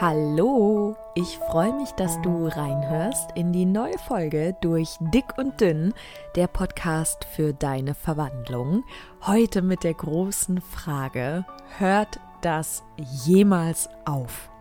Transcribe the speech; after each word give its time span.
Hallo, 0.00 0.94
ich 1.16 1.38
freue 1.38 1.72
mich, 1.72 1.90
dass 1.90 2.22
du 2.22 2.46
reinhörst 2.46 3.32
in 3.34 3.52
die 3.52 3.64
neue 3.64 3.98
Folge 3.98 4.54
durch 4.60 4.90
Dick 5.00 5.36
und 5.38 5.60
Dünn, 5.60 5.92
der 6.36 6.46
Podcast 6.46 7.24
für 7.24 7.52
deine 7.52 7.94
Verwandlung. 7.94 8.84
Heute 9.26 9.60
mit 9.60 9.82
der 9.82 9.94
großen 9.94 10.60
Frage, 10.60 11.44
hört 11.78 12.20
das 12.42 12.84
jemals 13.26 13.88
auf? 14.04 14.52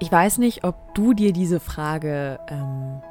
Ich 0.00 0.10
weiß 0.10 0.38
nicht, 0.38 0.64
ob 0.64 0.94
du 0.94 1.12
dir 1.12 1.34
diese 1.34 1.60
Frage 1.60 2.40
ähm, 2.48 3.02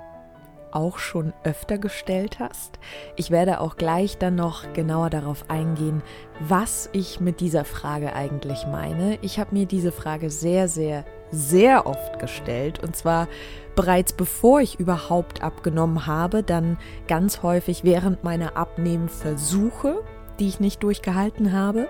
auch 0.75 0.97
schon 0.97 1.33
öfter 1.43 1.77
gestellt 1.77 2.39
hast. 2.39 2.79
Ich 3.15 3.31
werde 3.31 3.59
auch 3.59 3.75
gleich 3.75 4.17
dann 4.17 4.35
noch 4.35 4.73
genauer 4.73 5.09
darauf 5.09 5.49
eingehen, 5.49 6.01
was 6.39 6.89
ich 6.93 7.19
mit 7.19 7.39
dieser 7.39 7.65
Frage 7.65 8.15
eigentlich 8.15 8.65
meine. 8.67 9.17
Ich 9.21 9.39
habe 9.39 9.53
mir 9.53 9.65
diese 9.65 9.91
Frage 9.91 10.29
sehr, 10.29 10.67
sehr, 10.67 11.05
sehr 11.31 11.85
oft 11.85 12.19
gestellt 12.19 12.81
und 12.83 12.95
zwar 12.95 13.27
bereits 13.75 14.13
bevor 14.13 14.61
ich 14.61 14.79
überhaupt 14.79 15.43
abgenommen 15.43 16.05
habe, 16.05 16.43
dann 16.43 16.77
ganz 17.07 17.43
häufig 17.43 17.83
während 17.83 18.23
meiner 18.23 18.57
Abnehmversuche, 18.57 20.03
die 20.39 20.47
ich 20.47 20.59
nicht 20.59 20.83
durchgehalten 20.83 21.51
habe. 21.51 21.87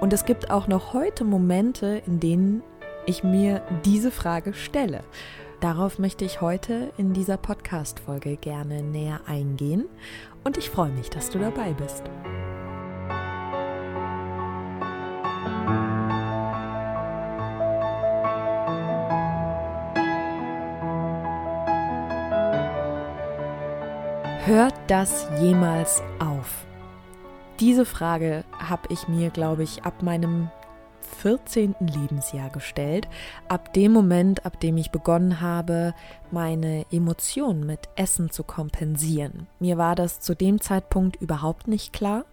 Und 0.00 0.12
es 0.12 0.24
gibt 0.24 0.50
auch 0.50 0.68
noch 0.68 0.92
heute 0.92 1.24
Momente, 1.24 2.02
in 2.06 2.20
denen 2.20 2.62
ich 3.06 3.22
mir 3.22 3.62
diese 3.84 4.10
Frage 4.10 4.54
stelle. 4.54 5.00
Darauf 5.60 5.98
möchte 5.98 6.24
ich 6.24 6.40
heute 6.40 6.92
in 6.98 7.12
dieser 7.12 7.36
Podcast-Folge 7.36 8.36
gerne 8.36 8.82
näher 8.82 9.20
eingehen 9.26 9.86
und 10.44 10.58
ich 10.58 10.70
freue 10.70 10.90
mich, 10.90 11.10
dass 11.10 11.30
du 11.30 11.38
dabei 11.38 11.72
bist. 11.72 12.04
Hört 24.46 24.74
das 24.88 25.26
jemals 25.40 26.02
auf? 26.18 26.66
Diese 27.60 27.86
Frage 27.86 28.44
habe 28.58 28.88
ich 28.90 29.08
mir, 29.08 29.30
glaube 29.30 29.62
ich, 29.62 29.84
ab 29.84 30.02
meinem 30.02 30.50
14. 31.04 31.74
Lebensjahr 31.80 32.50
gestellt, 32.50 33.08
ab 33.48 33.72
dem 33.72 33.92
Moment, 33.92 34.44
ab 34.46 34.60
dem 34.60 34.76
ich 34.76 34.90
begonnen 34.90 35.40
habe, 35.40 35.94
meine 36.30 36.86
Emotionen 36.90 37.66
mit 37.66 37.88
Essen 37.96 38.30
zu 38.30 38.42
kompensieren. 38.42 39.46
Mir 39.60 39.78
war 39.78 39.94
das 39.94 40.20
zu 40.20 40.34
dem 40.34 40.60
Zeitpunkt 40.60 41.16
überhaupt 41.16 41.68
nicht 41.68 41.92
klar. 41.92 42.24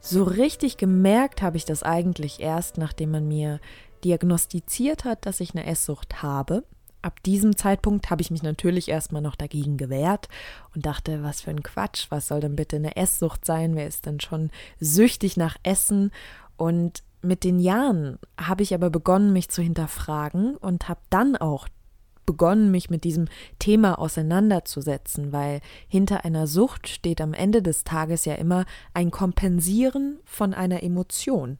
So 0.00 0.22
richtig 0.22 0.76
gemerkt 0.76 1.42
habe 1.42 1.56
ich 1.56 1.64
das 1.64 1.82
eigentlich 1.82 2.40
erst, 2.40 2.78
nachdem 2.78 3.10
man 3.10 3.26
mir 3.26 3.60
diagnostiziert 4.04 5.04
hat, 5.04 5.26
dass 5.26 5.40
ich 5.40 5.54
eine 5.54 5.66
Esssucht 5.66 6.22
habe. 6.22 6.64
Ab 7.00 7.22
diesem 7.22 7.56
Zeitpunkt 7.56 8.10
habe 8.10 8.22
ich 8.22 8.30
mich 8.30 8.42
natürlich 8.42 8.88
erstmal 8.88 9.22
noch 9.22 9.36
dagegen 9.36 9.76
gewehrt 9.76 10.28
und 10.74 10.84
dachte, 10.84 11.22
was 11.22 11.42
für 11.42 11.50
ein 11.50 11.62
Quatsch, 11.62 12.06
was 12.10 12.26
soll 12.26 12.40
denn 12.40 12.56
bitte 12.56 12.76
eine 12.76 12.96
Esssucht 12.96 13.44
sein? 13.44 13.76
Wer 13.76 13.86
ist 13.86 14.06
denn 14.06 14.20
schon 14.20 14.50
süchtig 14.80 15.36
nach 15.36 15.56
Essen? 15.62 16.10
Und 16.56 17.04
mit 17.22 17.44
den 17.44 17.58
Jahren 17.58 18.18
habe 18.40 18.62
ich 18.62 18.74
aber 18.74 18.90
begonnen, 18.90 19.32
mich 19.32 19.48
zu 19.48 19.62
hinterfragen 19.62 20.56
und 20.56 20.88
habe 20.88 21.00
dann 21.10 21.36
auch 21.36 21.68
begonnen, 22.26 22.70
mich 22.70 22.90
mit 22.90 23.04
diesem 23.04 23.26
Thema 23.58 23.98
auseinanderzusetzen, 23.98 25.32
weil 25.32 25.62
hinter 25.88 26.26
einer 26.26 26.46
Sucht 26.46 26.86
steht 26.86 27.22
am 27.22 27.32
Ende 27.32 27.62
des 27.62 27.84
Tages 27.84 28.26
ja 28.26 28.34
immer 28.34 28.66
ein 28.92 29.10
Kompensieren 29.10 30.18
von 30.24 30.52
einer 30.52 30.82
Emotion. 30.82 31.58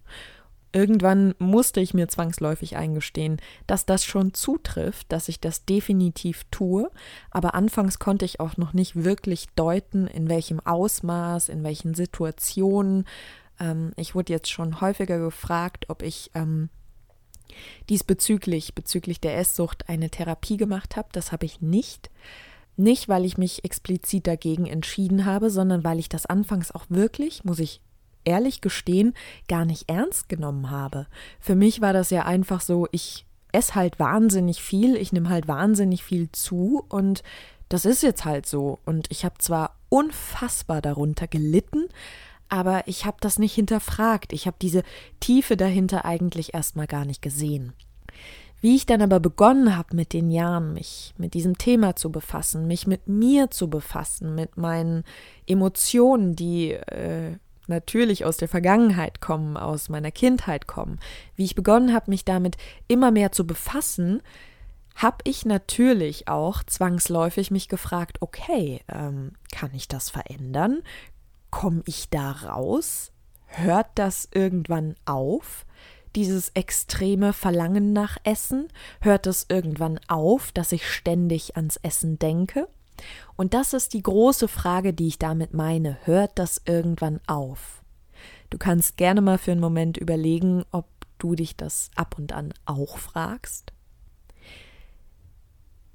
Irgendwann 0.71 1.35
musste 1.39 1.81
ich 1.81 1.95
mir 1.95 2.09
zwangsläufig 2.09 2.77
eingestehen, 2.77 3.39
dass 3.67 3.87
das 3.87 4.05
schon 4.05 4.35
zutrifft, 4.35 5.11
dass 5.11 5.31
ich 5.31 5.41
das 5.41 5.65
definitiv 5.65 6.45
tue, 6.51 6.91
aber 7.31 7.55
anfangs 7.55 7.99
konnte 7.99 8.27
ich 8.27 8.39
auch 8.39 8.59
noch 8.59 8.75
nicht 8.75 9.03
wirklich 9.03 9.47
deuten, 9.57 10.07
in 10.07 10.29
welchem 10.29 10.61
Ausmaß, 10.61 11.49
in 11.49 11.65
welchen 11.65 11.95
Situationen, 11.95 13.07
ähm, 13.61 13.93
ich 13.97 14.15
wurde 14.15 14.33
jetzt 14.33 14.51
schon 14.51 14.81
häufiger 14.81 15.19
gefragt, 15.19 15.87
ob 15.89 16.03
ich 16.03 16.31
ähm, 16.35 16.69
diesbezüglich, 17.89 18.75
bezüglich 18.75 19.21
der 19.21 19.37
Esssucht, 19.39 19.89
eine 19.89 20.11
Therapie 20.11 20.57
gemacht 20.57 20.97
habe. 20.97 21.09
Das 21.13 21.33
habe 21.33 21.47
ich 21.47 21.61
nicht. 21.61 22.11
Nicht, 22.77 23.09
weil 23.09 23.25
ich 23.25 23.39
mich 23.39 23.65
explizit 23.65 24.27
dagegen 24.27 24.67
entschieden 24.67 25.25
habe, 25.25 25.51
sondern 25.51 25.83
weil 25.83 25.99
ich 25.99 26.09
das 26.09 26.27
anfangs 26.27 26.71
auch 26.71 26.87
wirklich, 26.89 27.45
muss 27.45 27.59
ich 27.59 27.81
ehrlich 28.25 28.61
gestehen, 28.61 29.15
gar 29.49 29.65
nicht 29.65 29.89
ernst 29.89 30.29
genommen 30.29 30.71
habe. 30.71 31.07
Für 31.41 31.55
mich 31.55 31.81
war 31.81 31.93
das 31.93 32.11
ja 32.11 32.25
einfach 32.25 32.61
so, 32.61 32.87
ich 32.93 33.27
esse 33.53 33.75
halt 33.75 33.99
wahnsinnig 33.99 34.63
viel, 34.63 34.97
ich 34.97 35.13
nehme 35.13 35.31
halt 35.31 35.49
wahnsinnig 35.49 36.05
viel 36.05 36.31
zu 36.31 36.85
und 36.89 37.23
das 37.69 37.85
ist 37.85 38.03
jetzt 38.03 38.25
halt 38.25 38.47
so. 38.47 38.79
Und 38.85 39.11
ich 39.11 39.25
habe 39.25 39.39
zwar 39.39 39.77
unfassbar 39.89 40.81
darunter 40.81 41.27
gelitten, 41.27 41.89
aber 42.49 42.87
ich 42.87 43.05
habe 43.05 43.19
das 43.21 43.39
nicht 43.39 43.55
hinterfragt. 43.55 44.33
Ich 44.33 44.47
habe 44.47 44.57
diese 44.61 44.83
Tiefe 45.21 45.57
dahinter 45.57 46.05
eigentlich 46.05 46.55
erstmal 46.55 46.87
gar 46.87 47.05
nicht 47.05 47.23
gesehen. 47.23 47.73
Wie 48.61 48.75
ich 48.75 48.87
dann 48.87 49.03
aber 49.03 49.21
begonnen 49.21 49.77
habe 49.77 49.95
mit 49.95 50.13
den 50.13 50.31
Jahren, 50.31 50.73
mich 50.73 51.15
mit 51.17 51.35
diesem 51.35 51.59
Thema 51.59 51.95
zu 51.95 52.11
befassen, 52.11 52.67
mich 52.67 52.87
mit 52.87 53.07
mir 53.07 53.51
zu 53.51 53.71
befassen, 53.71 54.35
mit 54.35 54.57
meinen 54.57 55.05
Emotionen, 55.47 56.35
die 56.35 56.73
äh, 56.73 57.37
natürlich 57.69 58.25
aus 58.25 58.37
der 58.37 58.49
Vergangenheit 58.49 59.21
kommen, 59.21 59.57
aus 59.57 59.89
meiner 59.89 60.11
Kindheit 60.11 60.67
kommen, 60.67 60.99
wie 61.37 61.45
ich 61.45 61.55
begonnen 61.55 61.95
habe, 61.95 62.11
mich 62.11 62.25
damit 62.25 62.57
immer 62.89 63.13
mehr 63.13 63.31
zu 63.31 63.47
befassen, 63.47 64.23
habe 64.97 65.19
ich 65.23 65.45
natürlich 65.45 66.27
auch 66.27 66.65
zwangsläufig 66.65 67.53
mich 67.53 67.69
gefragt, 67.69 68.21
okay, 68.21 68.81
ähm, 68.93 69.35
kann 69.53 69.71
ich 69.73 69.87
das 69.87 70.11
verändern? 70.11 70.83
Komme 71.51 71.83
ich 71.87 72.11
da 72.11 72.31
raus? 72.33 73.13
Hört 73.47 73.89
das 73.95 74.29
irgendwann 74.33 74.95
auf? 75.05 75.65
Dieses 76.17 76.51
extreme 76.51 77.33
Verlangen 77.33 77.93
nach 77.93 78.19
Essen? 78.25 78.69
Hört 79.01 79.27
es 79.27 79.47
irgendwann 79.49 80.01
auf, 80.09 80.53
dass 80.53 80.73
ich 80.73 80.89
ständig 80.89 81.57
ans 81.57 81.77
Essen 81.77 82.19
denke? 82.19 82.69
Und 83.37 83.55
das 83.55 83.73
ist 83.73 83.95
die 83.95 84.03
große 84.03 84.49
Frage, 84.49 84.93
die 84.93 85.07
ich 85.07 85.19
damit 85.19 85.55
meine. 85.55 85.99
Hört 86.05 86.39
das 86.39 86.63
irgendwann 86.65 87.21
auf? 87.27 87.83
Du 88.51 88.59
kannst 88.59 88.97
gerne 88.97 89.21
mal 89.21 89.39
für 89.39 89.53
einen 89.53 89.61
Moment 89.61 89.97
überlegen, 89.97 90.65
ob 90.73 90.87
du 91.19 91.35
dich 91.35 91.57
das 91.57 91.91
ab 91.95 92.17
und 92.19 92.33
an 92.33 92.53
auch 92.65 92.99
fragst. 92.99 93.73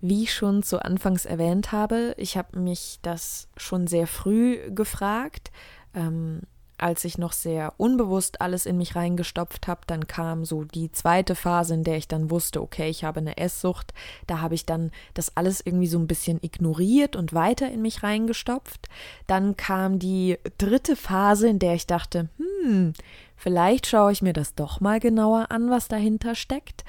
Wie 0.06 0.24
ich 0.24 0.34
schon 0.34 0.64
zu 0.64 0.84
Anfangs 0.84 1.24
erwähnt 1.24 1.72
habe, 1.72 2.14
ich 2.18 2.36
habe 2.36 2.60
mich 2.60 3.00
das 3.04 3.48
schon 3.56 3.88
sehr 3.88 4.06
früh 4.06 4.58
gefragt. 4.70 5.50
Ähm, 5.94 6.42
als 6.78 7.06
ich 7.06 7.18
noch 7.18 7.32
sehr 7.32 7.74
unbewusst 7.78 8.42
alles 8.42 8.66
in 8.66 8.78
mich 8.78 8.98
reingestopft 8.98 9.66
habe, 9.70 9.80
dann 9.88 10.06
kam 10.06 10.44
so 10.44 10.66
die 10.66 10.92
zweite 10.92 11.36
Phase, 11.36 11.76
in 11.76 11.86
der 11.86 11.96
ich 11.96 12.10
dann 12.10 12.30
wusste, 12.30 12.62
okay, 12.62 12.90
ich 12.90 13.06
habe 13.06 13.22
eine 13.22 13.38
Esssucht. 13.38 13.94
Da 14.28 14.42
habe 14.42 14.56
ich 14.56 14.66
dann 14.66 14.92
das 15.14 15.38
alles 15.38 15.66
irgendwie 15.66 15.88
so 15.88 16.00
ein 16.00 16.08
bisschen 16.08 16.40
ignoriert 16.42 17.16
und 17.16 17.32
weiter 17.32 17.72
in 17.72 17.82
mich 17.82 18.04
reingestopft. 18.04 18.90
Dann 19.28 19.56
kam 19.56 20.00
die 20.00 20.38
dritte 20.58 20.98
Phase, 20.98 21.48
in 21.48 21.60
der 21.60 21.76
ich 21.76 21.88
dachte, 21.88 22.28
hm, 22.36 22.92
vielleicht 23.38 23.88
schaue 23.88 24.12
ich 24.12 24.22
mir 24.22 24.34
das 24.34 24.54
doch 24.54 24.82
mal 24.82 25.00
genauer 25.00 25.50
an, 25.50 25.70
was 25.70 25.88
dahinter 25.88 26.36
steckt. 26.36 26.84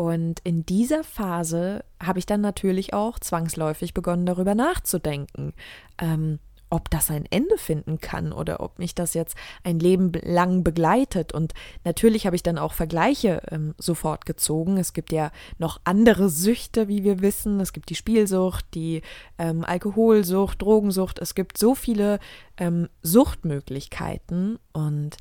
Und 0.00 0.40
in 0.44 0.64
dieser 0.64 1.04
Phase 1.04 1.84
habe 2.02 2.18
ich 2.18 2.24
dann 2.24 2.40
natürlich 2.40 2.94
auch 2.94 3.18
zwangsläufig 3.18 3.92
begonnen, 3.92 4.24
darüber 4.24 4.54
nachzudenken, 4.54 5.52
ähm, 5.98 6.38
ob 6.70 6.88
das 6.88 7.10
ein 7.10 7.26
Ende 7.28 7.58
finden 7.58 8.00
kann 8.00 8.32
oder 8.32 8.60
ob 8.60 8.78
mich 8.78 8.94
das 8.94 9.12
jetzt 9.12 9.36
ein 9.62 9.78
Leben 9.78 10.10
lang 10.22 10.64
begleitet. 10.64 11.34
Und 11.34 11.52
natürlich 11.84 12.24
habe 12.24 12.34
ich 12.34 12.42
dann 12.42 12.56
auch 12.56 12.72
Vergleiche 12.72 13.42
ähm, 13.50 13.74
sofort 13.76 14.24
gezogen. 14.24 14.78
Es 14.78 14.94
gibt 14.94 15.12
ja 15.12 15.32
noch 15.58 15.82
andere 15.84 16.30
Süchte, 16.30 16.88
wie 16.88 17.04
wir 17.04 17.20
wissen. 17.20 17.60
Es 17.60 17.74
gibt 17.74 17.90
die 17.90 17.94
Spielsucht, 17.94 18.64
die 18.72 19.02
ähm, 19.36 19.66
Alkoholsucht, 19.66 20.62
Drogensucht. 20.62 21.18
Es 21.18 21.34
gibt 21.34 21.58
so 21.58 21.74
viele 21.74 22.20
ähm, 22.56 22.88
Suchtmöglichkeiten. 23.02 24.58
Und 24.72 25.18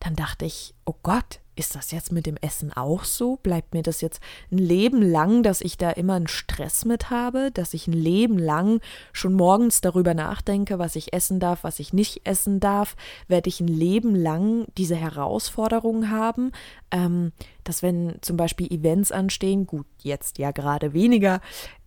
dann 0.00 0.16
dachte 0.16 0.46
ich, 0.46 0.72
oh 0.86 0.94
Gott, 1.02 1.40
ist 1.58 1.74
das 1.74 1.90
jetzt 1.90 2.12
mit 2.12 2.26
dem 2.26 2.36
Essen 2.36 2.72
auch 2.72 3.04
so? 3.04 3.36
Bleibt 3.36 3.74
mir 3.74 3.82
das 3.82 4.00
jetzt 4.00 4.20
ein 4.52 4.58
Leben 4.58 5.02
lang, 5.02 5.42
dass 5.42 5.60
ich 5.60 5.76
da 5.76 5.90
immer 5.90 6.14
einen 6.14 6.28
Stress 6.28 6.84
mit 6.84 7.10
habe, 7.10 7.50
dass 7.52 7.74
ich 7.74 7.88
ein 7.88 7.92
Leben 7.92 8.38
lang 8.38 8.80
schon 9.12 9.34
morgens 9.34 9.80
darüber 9.80 10.14
nachdenke, 10.14 10.78
was 10.78 10.94
ich 10.94 11.12
essen 11.12 11.40
darf, 11.40 11.64
was 11.64 11.80
ich 11.80 11.92
nicht 11.92 12.22
essen 12.24 12.60
darf? 12.60 12.96
Werde 13.26 13.48
ich 13.48 13.60
ein 13.60 13.68
Leben 13.68 14.14
lang 14.14 14.66
diese 14.76 14.96
Herausforderungen 14.96 16.10
haben, 16.10 16.52
ähm, 16.90 17.32
dass 17.64 17.82
wenn 17.82 18.16
zum 18.20 18.36
Beispiel 18.36 18.72
Events 18.72 19.10
anstehen, 19.10 19.66
gut, 19.66 19.86
jetzt 20.02 20.38
ja 20.38 20.52
gerade 20.52 20.92
weniger, 20.92 21.40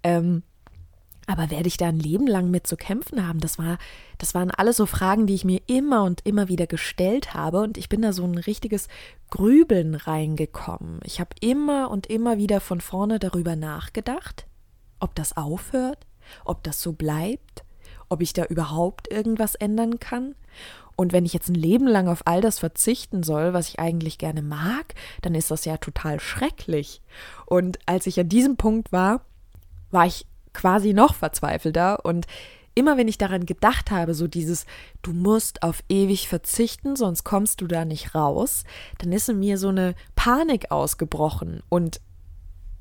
ähm, 0.03 0.43
Aber 1.31 1.49
werde 1.49 1.69
ich 1.69 1.77
da 1.77 1.87
ein 1.87 1.97
Leben 1.97 2.27
lang 2.27 2.51
mit 2.51 2.67
zu 2.67 2.75
kämpfen 2.75 3.25
haben? 3.25 3.39
Das 3.39 3.57
war, 3.57 3.77
das 4.17 4.35
waren 4.35 4.51
alles 4.51 4.75
so 4.75 4.85
Fragen, 4.85 5.27
die 5.27 5.33
ich 5.33 5.45
mir 5.45 5.61
immer 5.65 6.03
und 6.03 6.19
immer 6.25 6.49
wieder 6.49 6.67
gestellt 6.67 7.33
habe 7.33 7.61
und 7.61 7.77
ich 7.77 7.87
bin 7.87 8.01
da 8.01 8.11
so 8.11 8.25
ein 8.25 8.37
richtiges 8.37 8.89
Grübeln 9.29 9.95
reingekommen. 9.95 10.99
Ich 11.05 11.21
habe 11.21 11.29
immer 11.39 11.89
und 11.89 12.07
immer 12.07 12.37
wieder 12.37 12.59
von 12.59 12.81
vorne 12.81 13.17
darüber 13.17 13.55
nachgedacht, 13.55 14.45
ob 14.99 15.15
das 15.15 15.37
aufhört, 15.37 16.05
ob 16.43 16.63
das 16.63 16.81
so 16.81 16.91
bleibt, 16.91 17.63
ob 18.09 18.21
ich 18.21 18.33
da 18.33 18.43
überhaupt 18.43 19.09
irgendwas 19.09 19.55
ändern 19.55 20.01
kann. 20.01 20.35
Und 20.97 21.13
wenn 21.13 21.25
ich 21.25 21.31
jetzt 21.31 21.47
ein 21.47 21.55
Leben 21.55 21.87
lang 21.87 22.09
auf 22.09 22.23
all 22.27 22.41
das 22.41 22.59
verzichten 22.59 23.23
soll, 23.23 23.53
was 23.53 23.69
ich 23.69 23.79
eigentlich 23.79 24.17
gerne 24.17 24.41
mag, 24.41 24.95
dann 25.21 25.33
ist 25.33 25.49
das 25.49 25.63
ja 25.63 25.77
total 25.77 26.19
schrecklich. 26.19 27.01
Und 27.45 27.79
als 27.85 28.05
ich 28.05 28.19
an 28.19 28.27
diesem 28.27 28.57
Punkt 28.57 28.91
war, 28.91 29.21
war 29.91 30.05
ich 30.05 30.25
quasi 30.53 30.93
noch 30.93 31.15
verzweifelter. 31.15 32.05
Und 32.05 32.27
immer 32.75 32.97
wenn 32.97 33.07
ich 33.07 33.17
daran 33.17 33.45
gedacht 33.45 33.91
habe, 33.91 34.13
so 34.13 34.27
dieses, 34.27 34.65
du 35.01 35.13
musst 35.13 35.63
auf 35.63 35.83
ewig 35.89 36.27
verzichten, 36.27 36.95
sonst 36.95 37.23
kommst 37.23 37.61
du 37.61 37.67
da 37.67 37.85
nicht 37.85 38.15
raus, 38.15 38.63
dann 38.99 39.11
ist 39.11 39.29
in 39.29 39.39
mir 39.39 39.57
so 39.57 39.69
eine 39.69 39.95
Panik 40.15 40.71
ausgebrochen. 40.71 41.61
Und 41.69 42.01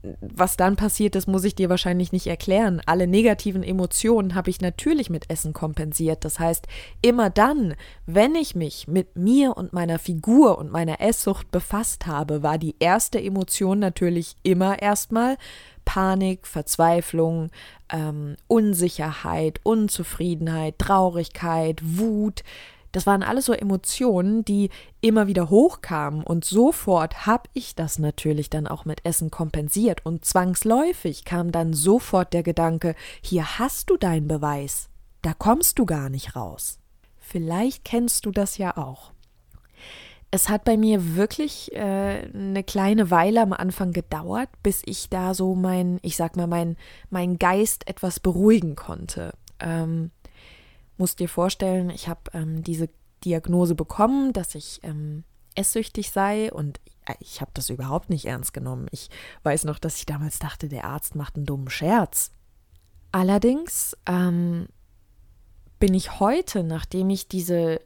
was 0.03 0.57
dann 0.57 0.77
passiert 0.77 1.15
ist, 1.15 1.27
muss 1.27 1.45
ich 1.45 1.55
dir 1.55 1.69
wahrscheinlich 1.69 2.13
nicht 2.13 2.27
erklären. 2.27 2.81
Alle 2.87 3.07
negativen 3.07 3.63
Emotionen 3.63 4.35
habe 4.35 4.49
ich 4.49 4.61
natürlich 4.61 5.11
mit 5.11 5.29
Essen 5.29 5.53
kompensiert. 5.53 6.25
Das 6.25 6.39
heißt, 6.39 6.67
immer 7.03 7.29
dann, 7.29 7.75
wenn 8.07 8.35
ich 8.35 8.55
mich 8.55 8.89
mit 8.89 9.17
mir 9.17 9.57
und 9.57 9.73
meiner 9.73 9.99
Figur 9.99 10.59
und 10.59 10.73
meiner 10.73 11.01
Esssucht 11.01 11.51
befasst 11.51 12.07
habe, 12.07 12.43
war 12.43 12.57
die 12.57 12.77
erste 12.79 13.23
Emotion 13.23 13.79
natürlich 13.79 14.37
immer 14.43 14.81
erstmal 14.81 15.37
Panik, 15.85 16.47
Verzweiflung, 16.47 17.51
ähm, 17.93 18.37
Unsicherheit, 18.47 19.61
Unzufriedenheit, 19.65 20.79
Traurigkeit, 20.79 21.81
Wut. 21.83 22.43
Das 22.93 23.07
waren 23.07 23.23
alles 23.23 23.45
so 23.45 23.53
Emotionen, 23.53 24.45
die 24.45 24.71
immer 25.01 25.27
wieder 25.27 25.49
hochkamen 25.49 26.23
und 26.25 26.45
sofort 26.45 27.27
habe 27.27 27.49
ich 27.55 27.75
das 27.75 27.99
natürlich 27.99 28.51
dann 28.51 28.67
auch 28.67 28.85
mit 28.85 29.05
Essen 29.05 29.31
kompensiert 29.31 30.05
und 30.05 30.25
zwangsläufig 30.25 31.25
kam 31.25 31.53
dann 31.53 31.73
sofort 31.73 32.33
der 32.33 32.43
Gedanke, 32.43 32.95
hier 33.23 33.59
hast 33.59 33.91
du 33.91 33.97
deinen 33.97 34.29
Beweis, 34.29 34.89
da 35.23 35.35
kommst 35.35 35.79
du 35.79 35.87
gar 35.87 36.09
nicht 36.09 36.35
raus. 36.35 36.79
Vielleicht 37.19 37.85
kennst 37.85 38.27
du 38.27 38.33
das 38.33 38.59
ja 38.59 38.77
auch. 38.77 39.13
Es 40.33 40.49
hat 40.49 40.65
bei 40.65 40.77
mir 40.77 41.17
wirklich 41.17 41.73
äh, 41.75 42.29
eine 42.33 42.63
kleine 42.63 43.11
Weile 43.11 43.41
am 43.43 43.53
Anfang 43.53 43.93
gedauert, 43.93 44.49
bis 44.63 44.83
ich 44.85 45.09
da 45.09 45.35
so 45.35 45.55
mein, 45.55 45.99
ich 46.03 46.17
sag 46.17 46.37
mal, 46.37 46.47
mein, 46.47 46.77
mein 47.09 47.39
Geist 47.39 47.89
etwas 47.89 48.21
beruhigen 48.21 48.77
konnte. 48.77 49.33
Ähm, 49.59 50.13
musst 51.01 51.19
dir 51.19 51.29
vorstellen, 51.29 51.91
ich 51.91 52.09
habe 52.09 52.21
ähm, 52.33 52.63
diese 52.63 52.89
Diagnose 53.25 53.75
bekommen, 53.75 54.33
dass 54.33 54.55
ich 54.55 54.81
ähm, 54.85 55.25
esssüchtig 55.55 56.11
sei 56.13 56.53
und 56.53 56.79
äh, 57.07 57.15
ich 57.19 57.41
habe 57.41 57.51
das 57.55 57.71
überhaupt 57.71 58.11
nicht 58.11 58.27
ernst 58.27 58.53
genommen. 58.53 58.87
Ich 58.93 59.09
weiß 59.43 59.65
noch, 59.65 59.79
dass 59.79 59.97
ich 59.97 60.07
damals 60.07 60.39
dachte, 60.39 60.69
der 60.69 60.85
Arzt 60.85 61.17
macht 61.17 61.37
einen 61.37 61.47
dummen 61.47 61.71
Scherz. 61.71 62.31
Allerdings 63.13 63.97
ähm, 64.07 64.69
bin 65.81 65.95
ich 65.95 66.21
heute, 66.21 66.63
nachdem 66.63 67.11
ich 67.11 67.27
diese 67.27 67.81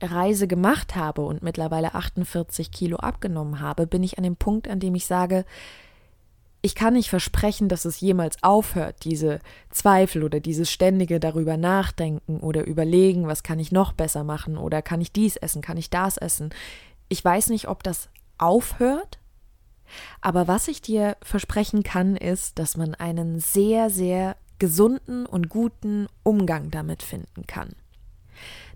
Reise 0.00 0.46
gemacht 0.46 0.94
habe 0.94 1.22
und 1.22 1.42
mittlerweile 1.42 1.94
48 1.94 2.70
Kilo 2.70 2.98
abgenommen 2.98 3.60
habe, 3.60 3.86
bin 3.86 4.02
ich 4.02 4.16
an 4.16 4.24
dem 4.24 4.36
Punkt, 4.36 4.68
an 4.68 4.80
dem 4.80 4.94
ich 4.94 5.06
sage, 5.06 5.44
ich 6.68 6.74
kann 6.74 6.92
nicht 6.92 7.08
versprechen, 7.08 7.70
dass 7.70 7.86
es 7.86 7.98
jemals 7.98 8.42
aufhört, 8.42 8.96
diese 9.04 9.40
Zweifel 9.70 10.22
oder 10.22 10.38
dieses 10.38 10.70
ständige 10.70 11.18
darüber 11.18 11.56
nachdenken 11.56 12.40
oder 12.40 12.66
überlegen, 12.66 13.26
was 13.26 13.42
kann 13.42 13.58
ich 13.58 13.72
noch 13.72 13.92
besser 13.92 14.22
machen 14.22 14.58
oder 14.58 14.82
kann 14.82 15.00
ich 15.00 15.10
dies 15.10 15.36
essen, 15.36 15.62
kann 15.62 15.78
ich 15.78 15.88
das 15.88 16.18
essen. 16.18 16.50
Ich 17.08 17.24
weiß 17.24 17.48
nicht, 17.48 17.68
ob 17.68 17.82
das 17.82 18.10
aufhört, 18.36 19.18
aber 20.20 20.46
was 20.46 20.68
ich 20.68 20.82
dir 20.82 21.16
versprechen 21.22 21.84
kann, 21.84 22.16
ist, 22.16 22.58
dass 22.58 22.76
man 22.76 22.94
einen 22.94 23.40
sehr, 23.40 23.88
sehr 23.88 24.36
gesunden 24.58 25.24
und 25.24 25.48
guten 25.48 26.06
Umgang 26.22 26.70
damit 26.70 27.02
finden 27.02 27.46
kann. 27.46 27.70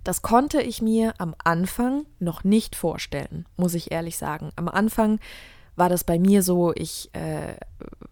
Das 0.02 0.22
konnte 0.22 0.62
ich 0.62 0.80
mir 0.80 1.12
am 1.18 1.34
Anfang 1.44 2.06
noch 2.20 2.42
nicht 2.42 2.74
vorstellen, 2.74 3.44
muss 3.58 3.74
ich 3.74 3.92
ehrlich 3.92 4.16
sagen. 4.16 4.50
Am 4.56 4.68
Anfang 4.68 5.20
war 5.76 5.88
das 5.88 6.04
bei 6.04 6.18
mir 6.18 6.42
so, 6.42 6.72
ich 6.74 7.10
äh, 7.14 7.54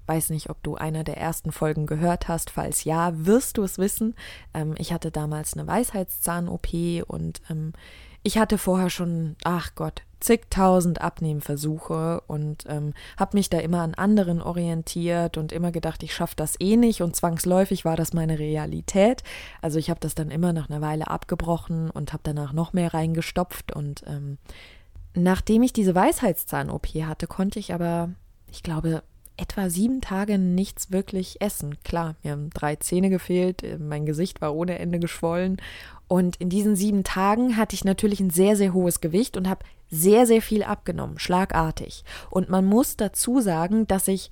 weiß 0.07 0.31
nicht, 0.31 0.51
ob 0.51 0.63
du 0.63 0.77
einer 0.77 1.05
der 1.05 1.19
ersten 1.19 1.53
Folgen 1.53 1.87
gehört 1.87 2.29
hast. 2.29 2.51
Falls 2.51 2.85
ja, 2.85 3.13
wirst 3.15 3.59
du 3.59 3.63
es 3.63 3.79
wissen. 3.79 4.15
Ähm, 4.55 4.75
ich 4.79 4.93
hatte 4.93 5.11
damals 5.11 5.55
eine 5.55 5.67
Weisheitszahn-OP 5.67 6.69
und 7.07 7.41
ähm, 7.51 7.73
ich 8.23 8.39
hatte 8.39 8.59
vorher 8.59 8.91
schon, 8.91 9.37
ach 9.45 9.75
Gott, 9.75 10.03
zigtausend 10.21 11.01
Abnehmversuche 11.01 12.21
und 12.27 12.65
ähm, 12.69 12.93
habe 13.17 13.37
mich 13.39 13.49
da 13.49 13.59
immer 13.59 13.81
an 13.81 13.95
anderen 13.95 14.43
orientiert 14.43 15.39
und 15.39 15.53
immer 15.53 15.73
gedacht, 15.73 16.03
ich 16.03 16.15
schaffe 16.15 16.37
das 16.37 16.61
eh 16.61 16.77
nicht 16.77 17.01
und 17.01 17.17
zwangsläufig 17.17 17.87
war 17.87 17.97
das 17.97 18.13
meine 18.13 18.39
Realität. 18.39 19.23
Also 19.63 19.79
ich 19.79 19.89
habe 19.89 20.01
das 20.01 20.15
dann 20.15 20.31
immer 20.31 20.53
nach 20.53 20.69
einer 20.69 20.83
Weile 20.83 21.09
abgebrochen 21.09 21.91
und 21.91 22.13
habe 22.13 22.23
danach 22.23 22.53
noch 22.53 22.75
mehr 22.75 22.93
reingestopft 22.93 23.75
und 23.75 24.05
ähm, 24.07 24.37
Nachdem 25.15 25.63
ich 25.63 25.73
diese 25.73 25.95
Weisheitszahn-OP 25.95 26.87
hatte, 26.87 27.27
konnte 27.27 27.59
ich 27.59 27.75
aber, 27.75 28.11
ich 28.51 28.63
glaube, 28.63 29.03
etwa 29.37 29.71
sieben 29.71 30.01
Tage 30.01 30.39
nichts 30.39 30.91
wirklich 30.91 31.41
essen. 31.41 31.83
Klar, 31.83 32.15
mir 32.23 32.33
haben 32.33 32.51
drei 32.51 32.77
Zähne 32.77 33.09
gefehlt, 33.11 33.63
äh, 33.63 33.79
mein 33.79 34.07
Gesicht 34.07 34.41
war 34.41 34.55
ohne 34.55 34.79
Ende 34.79 34.99
geschwollen. 34.99 35.57
Und 36.09 36.37
in 36.37 36.51
diesen 36.51 36.77
sieben 36.77 37.05
Tagen 37.05 37.57
hatte 37.57 37.75
ich 37.75 37.85
natürlich 37.85 38.21
ein 38.21 38.31
sehr, 38.31 38.57
sehr 38.57 38.75
hohes 38.75 39.01
Gewicht 39.01 39.37
und 39.37 39.49
habe 39.49 39.65
sehr, 39.91 40.27
sehr 40.27 40.43
viel 40.43 40.63
abgenommen, 40.63 41.19
schlagartig. 41.19 42.05
Und 42.31 42.49
man 42.49 42.65
muss 42.65 42.97
dazu 42.97 43.41
sagen, 43.41 43.87
dass 43.87 44.09
ich 44.09 44.31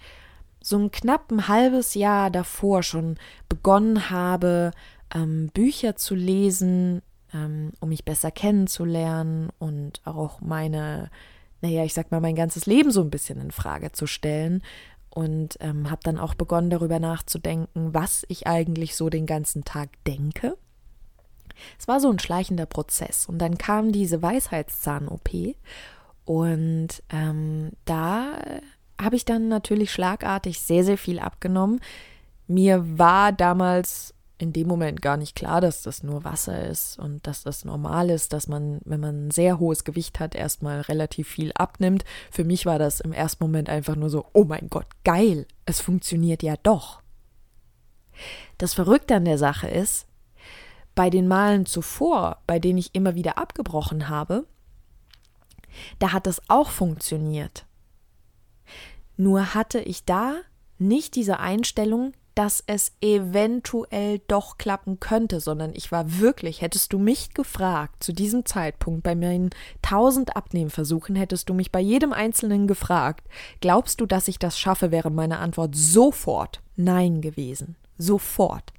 so 0.61 0.77
ein 0.77 0.91
knapp 0.91 1.31
ein 1.31 1.49
halbes 1.49 1.95
Jahr 1.95 2.31
davor 2.31 2.83
schon 2.83 3.17
begonnen 3.49 4.11
habe, 4.11 4.73
ähm, 5.15 5.51
Bücher 5.55 5.97
zu 5.97 6.15
lesen 6.15 7.03
ähm, 7.35 7.73
um 7.81 7.89
mich 7.91 8.05
besser 8.05 8.31
kennenzulernen 8.31 9.51
und 9.59 10.01
auch 10.05 10.41
meine, 10.41 11.11
naja, 11.61 11.85
ich 11.85 11.95
sag 11.95 12.11
mal, 12.11 12.21
mein 12.21 12.35
ganzes 12.37 12.67
Leben 12.67 12.91
so 12.91 13.03
ein 13.03 13.11
bisschen 13.11 13.41
in 13.41 13.51
Frage 13.51 13.93
zu 13.93 14.07
stellen. 14.07 14.63
Und 15.11 15.57
ähm, 15.61 15.91
habe 15.91 16.01
dann 16.05 16.19
auch 16.19 16.35
begonnen, 16.35 16.71
darüber 16.71 17.01
nachzudenken, 17.01 17.93
was 17.93 18.25
ich 18.29 18.47
eigentlich 18.47 18.95
so 18.95 19.09
den 19.09 19.27
ganzen 19.27 19.65
Tag 19.65 19.89
denke. 20.07 20.57
Es 21.79 21.89
war 21.89 21.99
so 21.99 22.11
ein 22.11 22.19
schleichender 22.19 22.67
Prozess. 22.67 23.27
Und 23.27 23.39
dann 23.39 23.59
kam 23.59 23.91
diese 23.91 24.23
Weisheitszahn-OP. 24.23 25.57
Und 26.25 27.03
ähm, 27.11 27.71
da 27.85 28.39
habe 29.01 29.17
ich 29.17 29.25
dann 29.25 29.49
natürlich 29.49 29.91
schlagartig 29.91 30.61
sehr, 30.61 30.85
sehr 30.85 30.99
viel 30.99 31.19
abgenommen. 31.19 31.81
Mir 32.47 32.99
war 32.99 33.33
damals 33.33 34.15
in 34.39 34.53
dem 34.53 34.69
Moment 34.69 35.03
gar 35.03 35.17
nicht 35.17 35.35
klar, 35.35 35.61
dass 35.61 35.83
das 35.83 36.05
nur 36.05 36.23
Wasser 36.25 36.67
ist 36.67 36.99
und 36.99 37.27
dass 37.27 37.43
das 37.43 37.65
normal 37.65 38.09
ist, 38.09 38.33
dass 38.33 38.47
man, 38.47 38.81
wenn 38.85 39.01
man 39.01 39.27
ein 39.27 39.31
sehr 39.33 39.59
hohes 39.59 39.83
Gewicht 39.83 40.21
hat, 40.21 40.37
erstmal 40.37 40.81
relativ 40.83 41.29
viel 41.29 41.51
abnimmt. 41.55 42.05
Für 42.31 42.45
mich 42.45 42.65
war 42.65 42.79
das 42.79 43.01
im 43.01 43.13
ersten 43.13 43.43
Moment 43.43 43.69
einfach 43.69 43.97
nur 43.97 44.11
so, 44.11 44.27
oh 44.33 44.45
mein 44.45 44.69
Gott, 44.71 44.87
geil, 45.05 45.47
es 45.67 45.81
funktioniert 45.81 46.45
ja 46.45 46.55
doch. 46.63 47.03
Das 48.59 48.75
Verrückte 48.75 49.17
an 49.17 49.25
der 49.25 49.39
Sache 49.39 49.69
ist, 49.69 50.07
bei 50.95 51.11
den 51.11 51.29
Malen 51.29 51.67
zuvor, 51.67 52.43
bei 52.47 52.59
denen 52.59 52.79
ich 52.79 52.95
immer 52.95 53.15
wieder 53.15 53.39
abgebrochen 53.39 54.09
habe, 54.09 54.47
da 55.99 56.13
hat 56.13 56.27
das 56.27 56.43
auch 56.49 56.71
funktioniert. 56.71 57.67
Nur 59.17 59.55
hatte 59.55 59.81
ich 59.81 60.05
da 60.05 60.37
nicht 60.79 61.17
diese 61.17 61.41
Einstellung, 61.41 62.13
dass 62.39 62.63
es 62.69 62.93
eventuell 63.01 64.21
doch 64.29 64.59
klappen 64.59 65.01
könnte, 65.01 65.41
sondern 65.41 65.73
ich 65.75 65.91
war 65.91 66.21
wirklich, 66.21 66.61
hättest 66.61 66.93
du 66.93 67.01
mich 67.01 67.35
gefragt, 67.35 68.05
zu 68.05 68.13
diesem 68.13 68.47
Zeitpunkt 68.47 69.03
bei 69.03 69.17
meinen 69.17 69.51
tausend 69.83 70.37
Abnehmversuchen, 70.37 71.17
hättest 71.17 71.49
du 71.49 71.55
mich 71.55 71.73
bei 71.73 71.81
jedem 71.81 72.13
einzelnen 72.13 72.69
gefragt, 72.69 73.27
glaubst 73.61 74.01
du, 74.01 74.07
dass 74.07 74.29
ich 74.29 74.39
das 74.39 74.57
schaffe, 74.57 74.93
wäre 74.93 75.11
meine 75.11 75.41
Antwort 75.41 75.75
sofort 75.75 76.63
Nein 76.77 77.23
gewesen. 77.23 77.75
Sofort. 77.97 78.73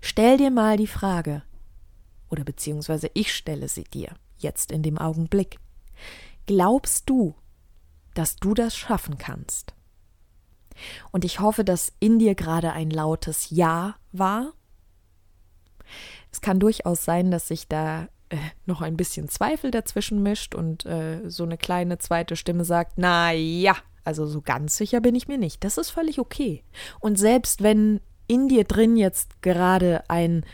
Stell 0.00 0.38
dir 0.38 0.50
mal 0.50 0.78
die 0.78 0.86
Frage, 0.86 1.42
oder 2.30 2.44
beziehungsweise 2.44 3.10
ich 3.12 3.34
stelle 3.34 3.68
sie 3.68 3.84
dir 3.84 4.14
jetzt 4.38 4.72
in 4.72 4.82
dem 4.82 4.96
Augenblick. 4.96 5.58
Glaubst 6.46 7.10
du, 7.10 7.34
dass 8.14 8.36
du 8.36 8.54
das 8.54 8.74
schaffen 8.74 9.18
kannst? 9.18 9.73
Und 11.12 11.24
ich 11.24 11.40
hoffe, 11.40 11.64
dass 11.64 11.92
in 12.00 12.18
dir 12.18 12.34
gerade 12.34 12.72
ein 12.72 12.90
lautes 12.90 13.50
Ja 13.50 13.96
war. 14.12 14.52
Es 16.32 16.40
kann 16.40 16.58
durchaus 16.60 17.04
sein, 17.04 17.30
dass 17.30 17.48
sich 17.48 17.68
da 17.68 18.08
äh, 18.30 18.36
noch 18.66 18.82
ein 18.82 18.96
bisschen 18.96 19.28
Zweifel 19.28 19.70
dazwischen 19.70 20.22
mischt 20.22 20.54
und 20.54 20.84
äh, 20.86 21.28
so 21.28 21.44
eine 21.44 21.56
kleine 21.56 21.98
zweite 21.98 22.36
Stimme 22.36 22.64
sagt, 22.64 22.94
na 22.96 23.32
ja, 23.32 23.76
also 24.04 24.26
so 24.26 24.40
ganz 24.40 24.76
sicher 24.76 25.00
bin 25.00 25.14
ich 25.14 25.28
mir 25.28 25.38
nicht. 25.38 25.64
Das 25.64 25.78
ist 25.78 25.90
völlig 25.90 26.18
okay. 26.18 26.62
Und 27.00 27.18
selbst 27.18 27.62
wenn 27.62 28.00
in 28.26 28.48
dir 28.48 28.64
drin 28.64 28.96
jetzt 28.96 29.42
gerade 29.42 30.02
ein 30.08 30.44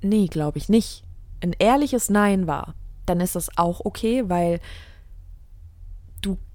Nee, 0.00 0.26
glaube 0.26 0.58
ich 0.58 0.68
nicht, 0.68 1.02
ein 1.40 1.54
ehrliches 1.58 2.08
Nein 2.08 2.46
war, 2.46 2.74
dann 3.06 3.20
ist 3.20 3.34
das 3.34 3.56
auch 3.56 3.80
okay, 3.84 4.28
weil 4.28 4.60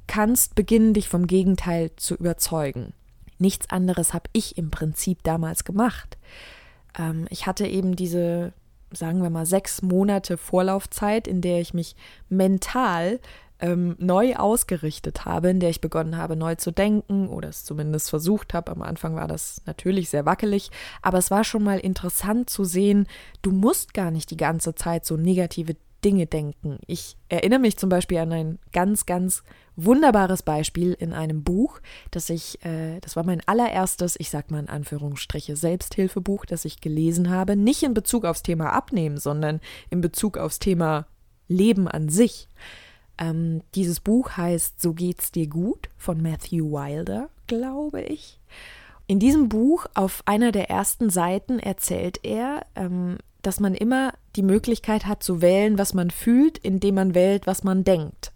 kannst 0.07 0.55
beginnen, 0.55 0.93
dich 0.93 1.09
vom 1.09 1.27
Gegenteil 1.27 1.91
zu 1.95 2.15
überzeugen. 2.15 2.93
Nichts 3.37 3.69
anderes 3.69 4.13
habe 4.13 4.29
ich 4.33 4.57
im 4.57 4.71
Prinzip 4.71 5.23
damals 5.23 5.63
gemacht. 5.63 6.17
Ähm, 6.97 7.27
ich 7.29 7.47
hatte 7.47 7.67
eben 7.67 7.95
diese, 7.95 8.53
sagen 8.91 9.21
wir 9.21 9.29
mal, 9.29 9.45
sechs 9.45 9.81
Monate 9.81 10.37
Vorlaufzeit, 10.37 11.27
in 11.27 11.41
der 11.41 11.59
ich 11.59 11.73
mich 11.73 11.95
mental 12.29 13.19
ähm, 13.59 13.95
neu 13.97 14.35
ausgerichtet 14.35 15.25
habe, 15.25 15.49
in 15.49 15.59
der 15.59 15.69
ich 15.69 15.81
begonnen 15.81 16.17
habe, 16.17 16.35
neu 16.35 16.55
zu 16.55 16.71
denken 16.71 17.29
oder 17.29 17.49
es 17.49 17.63
zumindest 17.63 18.09
versucht 18.09 18.53
habe. 18.53 18.71
Am 18.71 18.81
Anfang 18.81 19.15
war 19.15 19.27
das 19.27 19.61
natürlich 19.65 20.09
sehr 20.09 20.25
wackelig, 20.25 20.69
aber 21.01 21.17
es 21.17 21.31
war 21.31 21.43
schon 21.43 21.63
mal 21.63 21.79
interessant 21.79 22.49
zu 22.49 22.65
sehen, 22.65 23.07
du 23.41 23.51
musst 23.51 23.93
gar 23.93 24.11
nicht 24.11 24.31
die 24.31 24.37
ganze 24.37 24.75
Zeit 24.75 25.05
so 25.05 25.15
negative 25.15 25.75
Dinge 26.03 26.25
denken. 26.25 26.79
Ich 26.87 27.15
erinnere 27.29 27.59
mich 27.59 27.77
zum 27.77 27.89
Beispiel 27.89 28.17
an 28.17 28.33
ein 28.33 28.59
ganz, 28.73 29.05
ganz 29.05 29.43
wunderbares 29.75 30.43
Beispiel 30.43 30.93
in 30.93 31.13
einem 31.13 31.43
Buch, 31.43 31.79
das 32.11 32.29
ich, 32.29 32.63
äh, 32.65 32.99
das 33.01 33.15
war 33.15 33.25
mein 33.25 33.41
allererstes, 33.45 34.15
ich 34.19 34.29
sag 34.29 34.51
mal 34.51 34.59
in 34.59 34.69
Anführungsstriche, 34.69 35.55
Selbsthilfebuch, 35.55 36.45
das 36.45 36.65
ich 36.65 36.81
gelesen 36.81 37.29
habe. 37.29 37.55
Nicht 37.55 37.83
in 37.83 37.93
Bezug 37.93 38.25
aufs 38.25 38.43
Thema 38.43 38.71
Abnehmen, 38.71 39.17
sondern 39.17 39.59
in 39.89 40.01
Bezug 40.01 40.37
aufs 40.37 40.59
Thema 40.59 41.07
Leben 41.47 41.87
an 41.87 42.09
sich. 42.09 42.47
Ähm, 43.17 43.61
dieses 43.75 43.99
Buch 43.99 44.37
heißt 44.37 44.81
So 44.81 44.93
geht's 44.93 45.31
dir 45.31 45.47
gut 45.47 45.89
von 45.97 46.21
Matthew 46.21 46.71
Wilder, 46.71 47.29
glaube 47.47 48.01
ich. 48.01 48.39
In 49.07 49.19
diesem 49.19 49.49
Buch, 49.49 49.85
auf 49.93 50.23
einer 50.25 50.51
der 50.51 50.69
ersten 50.69 51.09
Seiten, 51.09 51.59
erzählt 51.59 52.19
er, 52.23 52.65
ähm, 52.75 53.17
dass 53.41 53.59
man 53.59 53.75
immer 53.75 54.13
die 54.35 54.43
Möglichkeit 54.43 55.05
hat 55.05 55.21
zu 55.21 55.41
wählen, 55.41 55.77
was 55.77 55.93
man 55.93 56.09
fühlt, 56.09 56.57
indem 56.57 56.95
man 56.95 57.13
wählt, 57.13 57.45
was 57.45 57.63
man 57.63 57.83
denkt. 57.83 58.31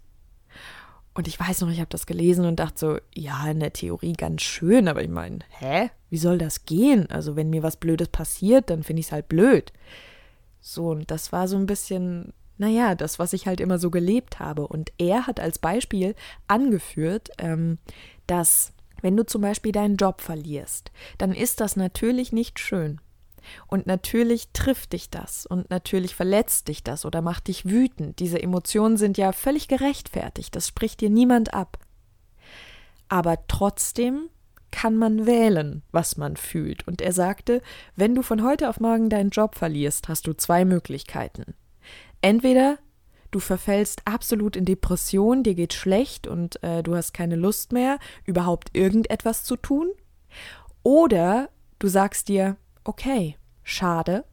Und 1.18 1.26
ich 1.26 1.40
weiß 1.40 1.62
noch, 1.62 1.70
ich 1.70 1.80
habe 1.80 1.90
das 1.90 2.06
gelesen 2.06 2.44
und 2.44 2.60
dachte 2.60 2.78
so, 2.78 2.98
ja, 3.12 3.50
in 3.50 3.58
der 3.58 3.72
Theorie 3.72 4.12
ganz 4.12 4.40
schön, 4.42 4.86
aber 4.86 5.02
ich 5.02 5.08
meine, 5.08 5.40
hä? 5.58 5.90
Wie 6.10 6.16
soll 6.16 6.38
das 6.38 6.64
gehen? 6.64 7.10
Also, 7.10 7.34
wenn 7.34 7.50
mir 7.50 7.64
was 7.64 7.76
Blödes 7.76 8.06
passiert, 8.06 8.70
dann 8.70 8.84
finde 8.84 9.00
ich 9.00 9.06
es 9.06 9.12
halt 9.12 9.28
blöd. 9.28 9.72
So, 10.60 10.90
und 10.90 11.10
das 11.10 11.32
war 11.32 11.48
so 11.48 11.56
ein 11.56 11.66
bisschen, 11.66 12.32
naja, 12.56 12.94
das, 12.94 13.18
was 13.18 13.32
ich 13.32 13.48
halt 13.48 13.58
immer 13.58 13.80
so 13.80 13.90
gelebt 13.90 14.38
habe. 14.38 14.68
Und 14.68 14.92
er 14.96 15.26
hat 15.26 15.40
als 15.40 15.58
Beispiel 15.58 16.14
angeführt, 16.46 17.30
ähm, 17.38 17.78
dass, 18.28 18.72
wenn 19.02 19.16
du 19.16 19.26
zum 19.26 19.42
Beispiel 19.42 19.72
deinen 19.72 19.96
Job 19.96 20.20
verlierst, 20.20 20.92
dann 21.18 21.32
ist 21.32 21.60
das 21.60 21.74
natürlich 21.74 22.30
nicht 22.30 22.60
schön. 22.60 23.00
Und 23.66 23.86
natürlich 23.86 24.48
trifft 24.52 24.92
dich 24.92 25.10
das 25.10 25.46
und 25.46 25.70
natürlich 25.70 26.14
verletzt 26.14 26.68
dich 26.68 26.82
das 26.82 27.04
oder 27.04 27.22
macht 27.22 27.48
dich 27.48 27.66
wütend. 27.66 28.18
Diese 28.18 28.42
Emotionen 28.42 28.96
sind 28.96 29.18
ja 29.18 29.32
völlig 29.32 29.68
gerechtfertigt, 29.68 30.54
das 30.54 30.68
spricht 30.68 31.00
dir 31.00 31.10
niemand 31.10 31.54
ab. 31.54 31.78
Aber 33.08 33.46
trotzdem 33.48 34.28
kann 34.70 34.96
man 34.96 35.26
wählen, 35.26 35.82
was 35.92 36.16
man 36.16 36.36
fühlt. 36.36 36.86
Und 36.86 37.00
er 37.00 37.12
sagte, 37.12 37.62
wenn 37.96 38.14
du 38.14 38.22
von 38.22 38.42
heute 38.42 38.68
auf 38.68 38.80
morgen 38.80 39.08
deinen 39.08 39.30
Job 39.30 39.54
verlierst, 39.54 40.08
hast 40.08 40.26
du 40.26 40.34
zwei 40.34 40.64
Möglichkeiten. 40.64 41.54
Entweder 42.20 42.78
du 43.30 43.40
verfällst 43.40 44.02
absolut 44.06 44.56
in 44.56 44.64
Depression, 44.64 45.42
dir 45.42 45.54
geht 45.54 45.72
schlecht 45.72 46.26
und 46.26 46.62
äh, 46.62 46.82
du 46.82 46.94
hast 46.96 47.12
keine 47.12 47.36
Lust 47.36 47.72
mehr, 47.72 47.98
überhaupt 48.24 48.76
irgendetwas 48.76 49.44
zu 49.44 49.56
tun. 49.56 49.90
Oder 50.82 51.50
du 51.78 51.88
sagst 51.88 52.28
dir, 52.28 52.56
okay, 52.88 53.36
schade, 53.62 54.24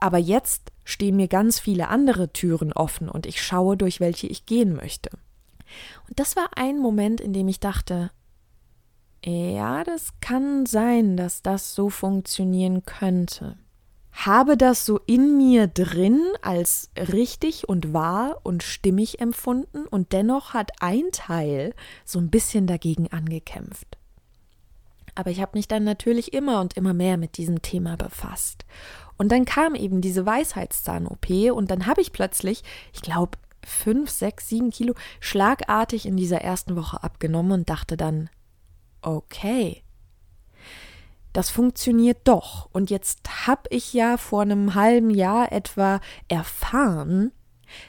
aber 0.00 0.18
jetzt 0.18 0.72
stehen 0.84 1.16
mir 1.16 1.28
ganz 1.28 1.60
viele 1.60 1.88
andere 1.88 2.32
Türen 2.32 2.72
offen 2.72 3.08
und 3.08 3.26
ich 3.26 3.42
schaue, 3.42 3.76
durch 3.76 4.00
welche 4.00 4.26
ich 4.26 4.46
gehen 4.46 4.74
möchte. 4.74 5.10
Und 6.08 6.18
das 6.18 6.34
war 6.34 6.48
ein 6.56 6.78
Moment, 6.78 7.20
in 7.20 7.32
dem 7.32 7.48
ich 7.48 7.60
dachte, 7.60 8.10
ja, 9.24 9.84
das 9.84 10.14
kann 10.20 10.66
sein, 10.66 11.16
dass 11.16 11.42
das 11.42 11.74
so 11.74 11.90
funktionieren 11.90 12.84
könnte. 12.84 13.56
Habe 14.12 14.56
das 14.56 14.84
so 14.84 14.98
in 15.06 15.36
mir 15.36 15.68
drin 15.68 16.20
als 16.42 16.90
richtig 16.96 17.68
und 17.68 17.92
wahr 17.92 18.40
und 18.42 18.62
stimmig 18.62 19.20
empfunden 19.20 19.86
und 19.86 20.12
dennoch 20.12 20.54
hat 20.54 20.72
ein 20.80 21.04
Teil 21.12 21.74
so 22.04 22.18
ein 22.18 22.30
bisschen 22.30 22.66
dagegen 22.66 23.08
angekämpft. 23.12 23.98
Aber 25.14 25.30
ich 25.30 25.40
habe 25.40 25.58
mich 25.58 25.68
dann 25.68 25.84
natürlich 25.84 26.32
immer 26.32 26.60
und 26.60 26.76
immer 26.76 26.94
mehr 26.94 27.16
mit 27.16 27.36
diesem 27.36 27.62
Thema 27.62 27.96
befasst. 27.96 28.64
Und 29.18 29.30
dann 29.30 29.44
kam 29.44 29.74
eben 29.74 30.00
diese 30.00 30.24
Weisheitszahn-OP 30.24 31.52
und 31.52 31.70
dann 31.70 31.86
habe 31.86 32.00
ich 32.00 32.12
plötzlich, 32.12 32.62
ich 32.92 33.02
glaube, 33.02 33.38
fünf, 33.64 34.10
sechs, 34.10 34.48
sieben 34.48 34.70
Kilo 34.70 34.94
schlagartig 35.20 36.06
in 36.06 36.16
dieser 36.16 36.40
ersten 36.40 36.76
Woche 36.76 37.02
abgenommen 37.02 37.52
und 37.52 37.70
dachte 37.70 37.96
dann, 37.96 38.30
okay, 39.02 39.82
das 41.32 41.50
funktioniert 41.50 42.18
doch. 42.24 42.68
Und 42.72 42.90
jetzt 42.90 43.46
habe 43.46 43.62
ich 43.70 43.92
ja 43.92 44.16
vor 44.16 44.42
einem 44.42 44.74
halben 44.74 45.10
Jahr 45.10 45.52
etwa 45.52 46.00
erfahren, 46.28 47.32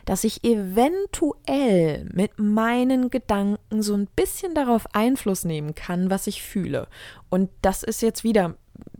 dass 0.05 0.23
ich 0.23 0.43
eventuell 0.43 2.09
mit 2.13 2.39
meinen 2.39 3.09
Gedanken 3.09 3.81
so 3.81 3.93
ein 3.93 4.07
bisschen 4.15 4.53
darauf 4.53 4.87
Einfluss 4.93 5.45
nehmen 5.45 5.75
kann, 5.75 6.09
was 6.09 6.27
ich 6.27 6.43
fühle. 6.43 6.87
Und 7.29 7.49
das 7.61 7.83
ist 7.83 8.01
jetzt 8.01 8.23
wieder 8.23 8.55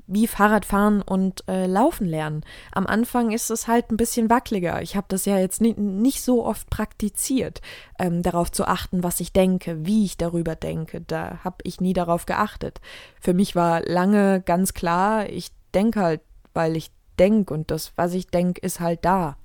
wie 0.05 0.27
Fahrradfahren 0.27 1.01
und 1.01 1.47
äh, 1.47 1.65
Laufen 1.65 2.07
lernen. 2.07 2.43
Am 2.71 2.85
Anfang 2.85 3.31
ist 3.31 3.49
es 3.49 3.67
halt 3.67 3.91
ein 3.91 3.97
bisschen 3.97 4.29
wackeliger. 4.29 4.81
Ich 4.81 4.95
habe 4.95 5.07
das 5.09 5.25
ja 5.25 5.37
jetzt 5.37 5.61
nie, 5.61 5.73
nicht 5.73 6.21
so 6.21 6.45
oft 6.45 6.69
praktiziert, 6.69 7.61
ähm, 7.99 8.21
darauf 8.21 8.51
zu 8.51 8.65
achten, 8.65 9.03
was 9.03 9.19
ich 9.19 9.33
denke, 9.33 9.85
wie 9.85 10.05
ich 10.05 10.17
darüber 10.17 10.55
denke. 10.55 11.01
Da 11.01 11.39
habe 11.43 11.57
ich 11.63 11.79
nie 11.79 11.93
darauf 11.93 12.25
geachtet. 12.25 12.81
Für 13.19 13.33
mich 13.33 13.55
war 13.55 13.81
lange 13.81 14.41
ganz 14.41 14.73
klar, 14.73 15.29
ich 15.29 15.51
denke 15.73 16.01
halt, 16.01 16.21
weil 16.53 16.75
ich 16.75 16.91
denke 17.17 17.53
und 17.53 17.71
das, 17.71 17.93
was 17.95 18.13
ich 18.13 18.27
denke, 18.27 18.61
ist 18.61 18.79
halt 18.79 19.05
da. 19.05 19.37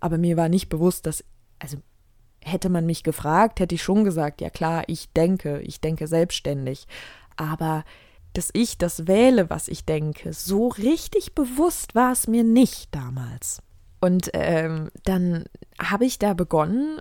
Aber 0.00 0.18
mir 0.18 0.36
war 0.36 0.48
nicht 0.48 0.68
bewusst, 0.68 1.06
dass, 1.06 1.24
also 1.58 1.78
hätte 2.40 2.68
man 2.68 2.86
mich 2.86 3.02
gefragt, 3.02 3.60
hätte 3.60 3.74
ich 3.74 3.82
schon 3.82 4.04
gesagt, 4.04 4.40
ja 4.40 4.50
klar, 4.50 4.84
ich 4.86 5.12
denke, 5.12 5.60
ich 5.60 5.80
denke 5.80 6.06
selbstständig. 6.06 6.86
Aber 7.36 7.84
dass 8.34 8.50
ich 8.52 8.78
das 8.78 9.06
wähle, 9.06 9.48
was 9.48 9.68
ich 9.68 9.84
denke, 9.84 10.32
so 10.32 10.68
richtig 10.68 11.34
bewusst 11.34 11.94
war 11.94 12.12
es 12.12 12.26
mir 12.26 12.44
nicht 12.44 12.94
damals. 12.94 13.62
Und 14.00 14.30
ähm, 14.34 14.90
dann 15.04 15.44
habe 15.80 16.04
ich 16.04 16.18
da 16.18 16.34
begonnen, 16.34 16.98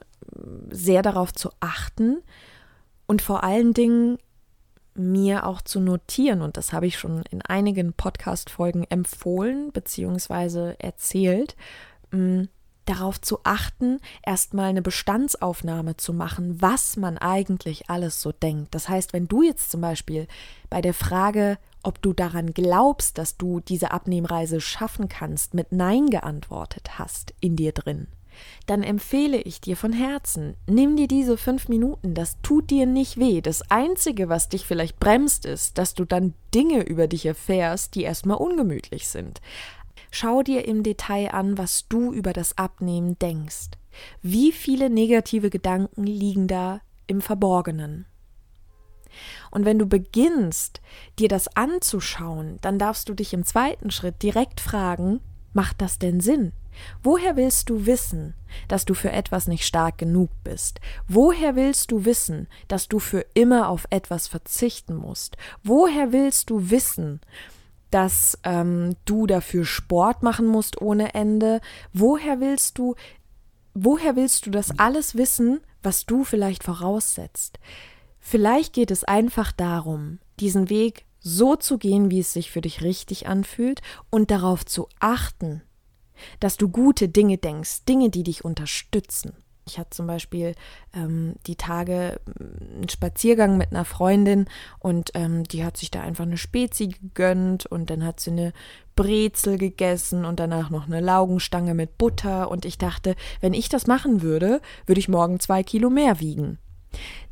sehr 0.69 1.01
darauf 1.01 1.33
zu 1.33 1.49
achten 1.59 2.21
und 3.07 3.21
vor 3.21 3.43
allen 3.43 3.73
Dingen 3.73 4.17
mir 4.95 5.45
auch 5.45 5.61
zu 5.61 5.79
notieren. 5.79 6.41
Und 6.41 6.55
das 6.55 6.71
habe 6.71 6.87
ich 6.87 6.97
schon 6.97 7.23
in 7.29 7.41
einigen 7.41 7.93
Podcast-Folgen 7.93 8.85
empfohlen 8.89 9.71
bzw. 9.71 10.75
erzählt. 10.79 11.55
Hm, 12.11 12.47
darauf 12.85 13.19
zu 13.21 13.39
achten, 13.43 13.99
erstmal 14.25 14.69
eine 14.69 14.81
Bestandsaufnahme 14.81 15.97
zu 15.97 16.13
machen, 16.13 16.61
was 16.61 16.97
man 16.97 17.17
eigentlich 17.17 17.89
alles 17.89 18.21
so 18.21 18.31
denkt. 18.31 18.75
Das 18.75 18.89
heißt, 18.89 19.13
wenn 19.13 19.27
du 19.27 19.43
jetzt 19.43 19.71
zum 19.71 19.81
Beispiel 19.81 20.27
bei 20.69 20.81
der 20.81 20.93
Frage, 20.93 21.57
ob 21.83 22.01
du 22.01 22.13
daran 22.13 22.53
glaubst, 22.53 23.17
dass 23.17 23.37
du 23.37 23.59
diese 23.59 23.91
Abnehmreise 23.91 24.61
schaffen 24.61 25.09
kannst, 25.09 25.53
mit 25.53 25.71
Nein 25.71 26.07
geantwortet 26.07 26.97
hast 26.97 27.33
in 27.41 27.55
dir 27.55 27.73
drin, 27.73 28.07
dann 28.65 28.83
empfehle 28.83 29.37
ich 29.41 29.61
dir 29.61 29.77
von 29.77 29.93
Herzen, 29.93 30.55
nimm 30.67 30.95
dir 30.95 31.07
diese 31.07 31.37
fünf 31.37 31.67
Minuten, 31.67 32.13
das 32.13 32.37
tut 32.41 32.69
dir 32.69 32.85
nicht 32.85 33.17
weh. 33.17 33.41
Das 33.41 33.69
Einzige, 33.69 34.29
was 34.29 34.49
dich 34.49 34.65
vielleicht 34.65 34.99
bremst, 34.99 35.45
ist, 35.45 35.77
dass 35.77 35.93
du 35.93 36.05
dann 36.05 36.33
Dinge 36.53 36.83
über 36.83 37.07
dich 37.07 37.25
erfährst, 37.25 37.95
die 37.95 38.03
erstmal 38.03 38.37
ungemütlich 38.37 39.07
sind. 39.07 39.41
Schau 40.15 40.43
dir 40.43 40.67
im 40.67 40.83
Detail 40.83 41.29
an, 41.33 41.57
was 41.57 41.87
du 41.87 42.13
über 42.13 42.33
das 42.33 42.55
Abnehmen 42.55 43.17
denkst. 43.17 43.71
Wie 44.21 44.51
viele 44.51 44.91
negative 44.91 45.49
Gedanken 45.49 46.03
liegen 46.03 46.47
da 46.47 46.81
im 47.07 47.19
Verborgenen? 47.19 48.05
Und 49.49 49.65
wenn 49.65 49.79
du 49.79 49.87
beginnst, 49.87 50.81
dir 51.17 51.29
das 51.29 51.57
anzuschauen, 51.57 52.59
dann 52.61 52.77
darfst 52.77 53.09
du 53.09 53.15
dich 53.15 53.33
im 53.33 53.43
zweiten 53.43 53.89
Schritt 53.89 54.21
direkt 54.21 54.61
fragen, 54.61 55.19
macht 55.51 55.81
das 55.81 55.97
denn 55.97 56.19
Sinn? 56.19 56.51
Woher 57.01 57.35
willst 57.35 57.71
du 57.71 57.87
wissen, 57.87 58.35
dass 58.67 58.85
du 58.85 58.93
für 58.93 59.11
etwas 59.11 59.47
nicht 59.47 59.65
stark 59.65 59.97
genug 59.97 60.29
bist? 60.43 60.79
Woher 61.07 61.55
willst 61.55 61.91
du 61.91 62.05
wissen, 62.05 62.47
dass 62.67 62.87
du 62.87 62.99
für 62.99 63.25
immer 63.33 63.67
auf 63.67 63.87
etwas 63.89 64.27
verzichten 64.27 64.95
musst? 64.95 65.37
Woher 65.63 66.11
willst 66.11 66.51
du 66.51 66.69
wissen, 66.69 67.19
dass 67.93 68.39
ähm, 68.43 68.95
du 69.05 69.27
dafür 69.27 69.65
Sport 69.65 70.23
machen 70.23 70.47
musst 70.47 70.81
ohne 70.81 71.13
Ende. 71.13 71.61
Woher 71.93 72.39
willst 72.39 72.79
du, 72.79 72.95
woher 73.75 74.15
willst 74.15 74.47
du 74.47 74.49
das 74.49 74.79
alles 74.79 75.15
wissen, 75.15 75.61
was 75.83 76.07
du 76.07 76.23
vielleicht 76.23 76.63
voraussetzt? 76.63 77.59
Vielleicht 78.19 78.73
geht 78.73 78.89
es 78.89 79.03
einfach 79.03 79.51
darum, 79.51 80.17
diesen 80.39 80.71
Weg 80.71 81.05
so 81.19 81.55
zu 81.55 81.77
gehen, 81.77 82.09
wie 82.09 82.21
es 82.21 82.33
sich 82.33 82.49
für 82.49 82.61
dich 82.61 82.81
richtig 82.81 83.27
anfühlt 83.27 83.81
und 84.09 84.31
darauf 84.31 84.65
zu 84.65 84.89
achten, 84.99 85.61
dass 86.39 86.57
du 86.57 86.69
gute 86.69 87.09
Dinge 87.09 87.37
denkst, 87.37 87.85
Dinge, 87.85 88.09
die 88.09 88.23
dich 88.23 88.43
unterstützen. 88.43 89.33
Ich 89.65 89.79
hatte 89.79 89.91
zum 89.91 90.07
Beispiel 90.07 90.55
ähm, 90.93 91.35
die 91.47 91.55
Tage 91.55 92.19
mm, 92.25 92.75
einen 92.75 92.89
Spaziergang 92.89 93.57
mit 93.57 93.71
einer 93.71 93.85
Freundin 93.85 94.45
und 94.79 95.11
ähm, 95.13 95.43
die 95.43 95.63
hat 95.63 95.77
sich 95.77 95.91
da 95.91 96.01
einfach 96.01 96.25
eine 96.25 96.37
Spezi 96.37 96.87
gegönnt 96.87 97.65
und 97.65 97.89
dann 97.89 98.05
hat 98.05 98.19
sie 98.19 98.31
eine 98.31 98.53
Brezel 98.95 99.57
gegessen 99.57 100.25
und 100.25 100.39
danach 100.39 100.69
noch 100.69 100.87
eine 100.87 100.99
Laugenstange 100.99 101.73
mit 101.73 101.97
Butter 101.97 102.51
und 102.51 102.65
ich 102.65 102.77
dachte, 102.77 103.15
wenn 103.41 103.53
ich 103.53 103.69
das 103.69 103.87
machen 103.87 104.21
würde, 104.21 104.61
würde 104.85 104.99
ich 104.99 105.09
morgen 105.09 105.39
zwei 105.39 105.63
Kilo 105.63 105.89
mehr 105.89 106.19
wiegen. 106.19 106.59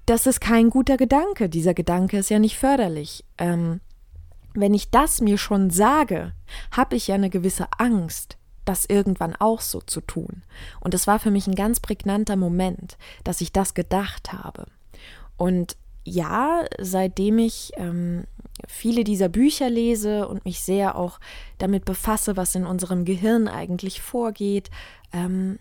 Das 0.05 0.25
ist 0.25 0.41
kein 0.41 0.69
guter 0.69 0.97
Gedanke. 0.97 1.49
Dieser 1.49 1.73
Gedanke 1.73 2.17
ist 2.17 2.29
ja 2.29 2.39
nicht 2.39 2.57
förderlich. 2.57 3.23
Ähm, 3.37 3.79
wenn 4.53 4.73
ich 4.73 4.89
das 4.89 5.21
mir 5.21 5.37
schon 5.37 5.69
sage, 5.69 6.33
habe 6.71 6.95
ich 6.95 7.07
ja 7.07 7.15
eine 7.15 7.29
gewisse 7.29 7.67
Angst, 7.77 8.37
das 8.65 8.85
irgendwann 8.85 9.35
auch 9.35 9.61
so 9.61 9.81
zu 9.81 10.01
tun. 10.01 10.43
Und 10.79 10.93
es 10.93 11.07
war 11.07 11.19
für 11.19 11.31
mich 11.31 11.47
ein 11.47 11.55
ganz 11.55 11.79
prägnanter 11.79 12.35
Moment, 12.35 12.97
dass 13.23 13.41
ich 13.41 13.51
das 13.51 13.73
gedacht 13.73 14.33
habe. 14.33 14.65
Und 15.37 15.75
ja, 16.03 16.65
seitdem 16.79 17.37
ich 17.39 17.71
ähm, 17.77 18.25
viele 18.67 19.03
dieser 19.03 19.29
Bücher 19.29 19.69
lese 19.69 20.27
und 20.27 20.45
mich 20.45 20.61
sehr 20.61 20.95
auch 20.95 21.19
damit 21.57 21.85
befasse, 21.85 22.37
was 22.37 22.55
in 22.55 22.65
unserem 22.65 23.05
Gehirn 23.05 23.47
eigentlich 23.47 24.01
vorgeht, 24.01 24.69
ähm, 25.13 25.59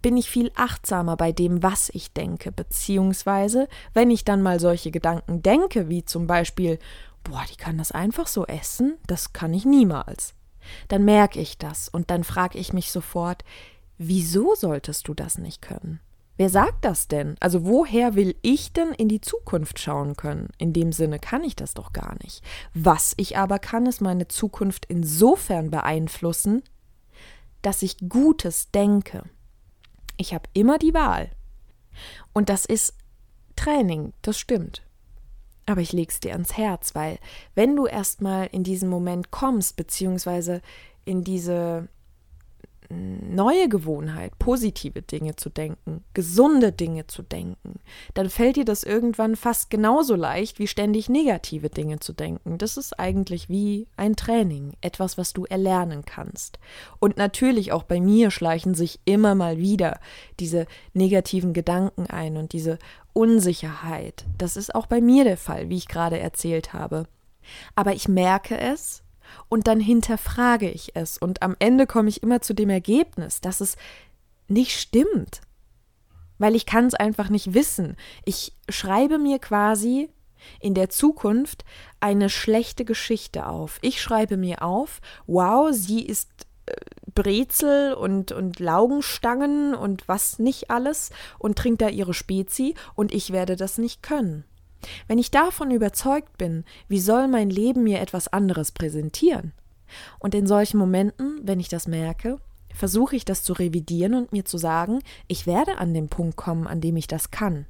bin 0.00 0.16
ich 0.16 0.28
viel 0.28 0.50
achtsamer 0.56 1.16
bei 1.16 1.30
dem, 1.30 1.62
was 1.62 1.88
ich 1.90 2.12
denke, 2.12 2.50
beziehungsweise 2.50 3.68
wenn 3.94 4.10
ich 4.10 4.24
dann 4.24 4.42
mal 4.42 4.58
solche 4.58 4.90
Gedanken 4.90 5.42
denke, 5.42 5.88
wie 5.88 6.04
zum 6.04 6.26
Beispiel, 6.26 6.78
boah, 7.22 7.44
die 7.50 7.56
kann 7.56 7.78
das 7.78 7.92
einfach 7.92 8.26
so 8.26 8.44
essen, 8.46 8.98
das 9.06 9.32
kann 9.32 9.54
ich 9.54 9.64
niemals. 9.64 10.34
Dann 10.88 11.04
merke 11.04 11.40
ich 11.40 11.58
das 11.58 11.88
und 11.88 12.10
dann 12.10 12.24
frage 12.24 12.58
ich 12.58 12.72
mich 12.72 12.90
sofort, 12.90 13.44
wieso 13.98 14.54
solltest 14.54 15.08
du 15.08 15.14
das 15.14 15.38
nicht 15.38 15.62
können? 15.62 16.00
Wer 16.36 16.48
sagt 16.48 16.84
das 16.84 17.08
denn? 17.08 17.36
Also 17.40 17.64
woher 17.64 18.14
will 18.14 18.34
ich 18.42 18.72
denn 18.72 18.92
in 18.92 19.08
die 19.08 19.20
Zukunft 19.20 19.78
schauen 19.78 20.16
können? 20.16 20.48
In 20.58 20.72
dem 20.72 20.92
Sinne 20.92 21.18
kann 21.18 21.44
ich 21.44 21.56
das 21.56 21.74
doch 21.74 21.92
gar 21.92 22.16
nicht. 22.22 22.42
Was 22.74 23.14
ich 23.16 23.36
aber 23.36 23.58
kann, 23.58 23.86
ist 23.86 24.00
meine 24.00 24.28
Zukunft 24.28 24.86
insofern 24.86 25.70
beeinflussen, 25.70 26.62
dass 27.60 27.82
ich 27.82 28.08
Gutes 28.08 28.70
denke. 28.70 29.24
Ich 30.16 30.34
habe 30.34 30.48
immer 30.52 30.78
die 30.78 30.94
Wahl. 30.94 31.30
Und 32.32 32.48
das 32.48 32.64
ist 32.64 32.94
Training, 33.54 34.12
das 34.22 34.38
stimmt. 34.38 34.82
Aber 35.72 35.80
ich 35.80 35.94
leg's 35.94 36.20
dir 36.20 36.32
ans 36.32 36.58
Herz, 36.58 36.94
weil 36.94 37.18
wenn 37.54 37.74
du 37.74 37.86
erstmal 37.86 38.46
in 38.52 38.62
diesen 38.62 38.90
Moment 38.90 39.30
kommst, 39.30 39.74
beziehungsweise 39.74 40.60
in 41.06 41.24
diese 41.24 41.88
neue 42.92 43.68
Gewohnheit, 43.68 44.38
positive 44.38 45.02
Dinge 45.02 45.36
zu 45.36 45.50
denken, 45.50 46.04
gesunde 46.14 46.72
Dinge 46.72 47.06
zu 47.06 47.22
denken, 47.22 47.80
dann 48.14 48.28
fällt 48.28 48.56
dir 48.56 48.64
das 48.64 48.82
irgendwann 48.82 49.36
fast 49.36 49.70
genauso 49.70 50.14
leicht, 50.14 50.58
wie 50.58 50.66
ständig 50.66 51.08
negative 51.08 51.70
Dinge 51.70 52.00
zu 52.00 52.12
denken. 52.12 52.58
Das 52.58 52.76
ist 52.76 52.98
eigentlich 52.98 53.48
wie 53.48 53.86
ein 53.96 54.16
Training, 54.16 54.74
etwas, 54.80 55.18
was 55.18 55.32
du 55.32 55.44
erlernen 55.44 56.04
kannst. 56.04 56.58
Und 56.98 57.16
natürlich 57.16 57.72
auch 57.72 57.84
bei 57.84 58.00
mir 58.00 58.30
schleichen 58.30 58.74
sich 58.74 59.00
immer 59.04 59.34
mal 59.34 59.58
wieder 59.58 59.98
diese 60.40 60.66
negativen 60.92 61.52
Gedanken 61.52 62.06
ein 62.06 62.36
und 62.36 62.52
diese 62.52 62.78
Unsicherheit. 63.12 64.24
Das 64.38 64.56
ist 64.56 64.74
auch 64.74 64.86
bei 64.86 65.00
mir 65.00 65.24
der 65.24 65.36
Fall, 65.36 65.68
wie 65.68 65.76
ich 65.76 65.88
gerade 65.88 66.18
erzählt 66.18 66.72
habe. 66.72 67.06
Aber 67.74 67.92
ich 67.92 68.08
merke 68.08 68.58
es 68.58 69.02
und 69.48 69.66
dann 69.66 69.80
hinterfrage 69.80 70.70
ich 70.70 70.94
es 70.94 71.18
und 71.18 71.42
am 71.42 71.56
Ende 71.58 71.86
komme 71.86 72.08
ich 72.08 72.22
immer 72.22 72.40
zu 72.40 72.54
dem 72.54 72.70
Ergebnis, 72.70 73.40
dass 73.40 73.60
es 73.60 73.76
nicht 74.48 74.78
stimmt. 74.78 75.40
Weil 76.38 76.56
ich 76.56 76.66
kann 76.66 76.86
es 76.86 76.94
einfach 76.94 77.28
nicht 77.28 77.54
wissen. 77.54 77.96
Ich 78.24 78.54
schreibe 78.68 79.18
mir 79.18 79.38
quasi 79.38 80.08
in 80.60 80.74
der 80.74 80.88
Zukunft 80.88 81.64
eine 82.00 82.28
schlechte 82.28 82.84
Geschichte 82.84 83.46
auf. 83.46 83.78
Ich 83.82 84.00
schreibe 84.02 84.36
mir 84.36 84.62
auf, 84.62 85.00
wow, 85.26 85.68
sie 85.72 86.02
ist 86.04 86.28
äh, 86.66 86.74
Brezel 87.14 87.94
und, 87.94 88.32
und 88.32 88.58
Laugenstangen 88.58 89.74
und 89.74 90.08
was 90.08 90.38
nicht 90.38 90.70
alles 90.70 91.10
und 91.38 91.58
trinkt 91.58 91.82
da 91.82 91.88
ihre 91.88 92.14
Spezi 92.14 92.74
und 92.94 93.12
ich 93.14 93.32
werde 93.32 93.56
das 93.56 93.78
nicht 93.78 94.02
können. 94.02 94.44
Wenn 95.06 95.18
ich 95.18 95.30
davon 95.30 95.70
überzeugt 95.70 96.38
bin, 96.38 96.64
wie 96.88 97.00
soll 97.00 97.28
mein 97.28 97.50
Leben 97.50 97.84
mir 97.84 98.00
etwas 98.00 98.28
anderes 98.28 98.72
präsentieren? 98.72 99.52
Und 100.18 100.34
in 100.34 100.46
solchen 100.46 100.78
Momenten, 100.78 101.40
wenn 101.42 101.60
ich 101.60 101.68
das 101.68 101.86
merke, 101.86 102.38
versuche 102.74 103.16
ich 103.16 103.24
das 103.24 103.42
zu 103.42 103.52
revidieren 103.52 104.14
und 104.14 104.32
mir 104.32 104.44
zu 104.44 104.58
sagen, 104.58 105.00
ich 105.28 105.46
werde 105.46 105.78
an 105.78 105.94
den 105.94 106.08
Punkt 106.08 106.36
kommen, 106.36 106.66
an 106.66 106.80
dem 106.80 106.96
ich 106.96 107.06
das 107.06 107.30
kann. 107.30 107.66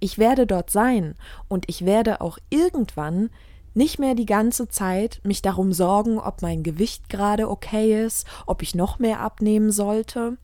Ich 0.00 0.18
werde 0.18 0.46
dort 0.46 0.70
sein 0.70 1.14
und 1.48 1.68
ich 1.68 1.84
werde 1.84 2.20
auch 2.20 2.38
irgendwann 2.50 3.30
nicht 3.74 3.98
mehr 3.98 4.14
die 4.14 4.26
ganze 4.26 4.68
Zeit 4.68 5.20
mich 5.24 5.40
darum 5.40 5.72
sorgen, 5.72 6.18
ob 6.18 6.42
mein 6.42 6.62
Gewicht 6.62 7.08
gerade 7.08 7.48
okay 7.48 8.04
ist, 8.04 8.26
ob 8.46 8.62
ich 8.62 8.74
noch 8.74 8.98
mehr 8.98 9.20
abnehmen 9.20 9.70
sollte, 9.70 10.36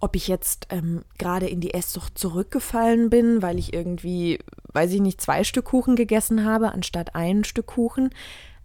ob 0.00 0.16
ich 0.16 0.28
jetzt 0.28 0.68
ähm, 0.70 1.04
gerade 1.18 1.46
in 1.46 1.60
die 1.60 1.74
Esssucht 1.74 2.18
zurückgefallen 2.18 3.10
bin, 3.10 3.42
weil 3.42 3.58
ich 3.58 3.72
irgendwie, 3.72 4.38
weiß 4.72 4.92
ich 4.92 5.00
nicht, 5.00 5.20
zwei 5.20 5.44
Stück 5.44 5.66
Kuchen 5.66 5.96
gegessen 5.96 6.44
habe 6.44 6.72
anstatt 6.72 7.14
ein 7.14 7.44
Stück 7.44 7.66
Kuchen. 7.66 8.10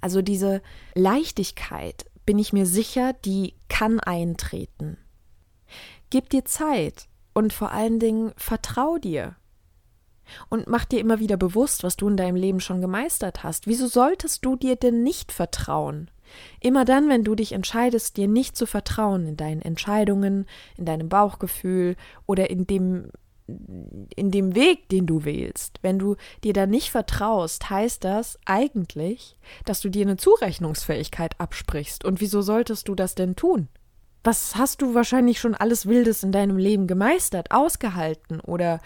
Also 0.02 0.22
diese 0.22 0.62
Leichtigkeit, 0.96 2.06
bin 2.30 2.38
ich 2.38 2.54
mir 2.54 2.68
sicher, 2.68 3.14
die 3.26 3.56
kann 3.70 4.00
eintreten. 4.00 4.98
Gib 6.12 6.30
dir 6.30 6.46
Zeit 6.46 7.08
und 7.34 7.54
vor 7.54 7.72
allen 7.72 8.00
Dingen 8.00 8.34
vertrau 8.38 9.00
dir. 9.00 9.36
Und 10.48 10.68
mach 10.68 10.86
dir 10.86 11.00
immer 11.00 11.20
wieder 11.20 11.38
bewusst, 11.38 11.84
was 11.84 11.98
du 11.98 12.08
in 12.08 12.18
deinem 12.18 12.36
Leben 12.36 12.60
schon 12.60 12.82
gemeistert 12.82 13.42
hast. 13.44 13.66
Wieso 13.66 13.88
solltest 13.88 14.46
du 14.46 14.56
dir 14.56 14.76
denn 14.76 15.02
nicht 15.02 15.32
vertrauen? 15.32 16.12
Immer 16.60 16.86
dann, 16.86 17.10
wenn 17.10 17.24
du 17.24 17.36
dich 17.36 17.52
entscheidest, 17.52 18.18
dir 18.18 18.28
nicht 18.28 18.56
zu 18.56 18.66
vertrauen 18.66 19.28
in 19.28 19.38
deinen 19.38 19.62
Entscheidungen, 19.62 20.46
in 20.78 20.86
deinem 20.86 21.10
Bauchgefühl 21.10 21.96
oder 22.26 22.50
in 22.50 22.68
dem 22.68 23.12
in 24.16 24.30
dem 24.30 24.54
Weg, 24.54 24.90
den 24.90 25.08
du 25.08 25.26
wählst, 25.26 25.80
wenn 25.82 25.98
du 25.98 26.16
dir 26.44 26.54
da 26.54 26.68
nicht 26.68 26.92
vertraust, 26.92 27.70
heißt 27.70 28.04
das 28.04 28.38
eigentlich, 28.46 29.40
dass 29.66 29.82
du 29.82 29.90
dir 29.90 30.04
eine 30.04 30.18
Zurechnungsfähigkeit 30.18 31.40
absprichst. 31.40 32.06
Und 32.06 32.22
wieso 32.22 32.44
solltest 32.44 32.88
du 32.88 32.94
das 32.96 33.16
denn 33.16 33.36
tun? 33.36 33.68
Was 34.24 34.56
hast 34.56 34.82
du 34.82 34.94
wahrscheinlich 34.94 35.40
schon 35.40 35.56
alles 35.56 35.86
Wildes 35.86 36.24
in 36.24 36.32
deinem 36.32 36.58
Leben 36.58 36.88
gemeistert, 36.88 37.52
ausgehalten 37.52 38.40
oder 38.42 38.82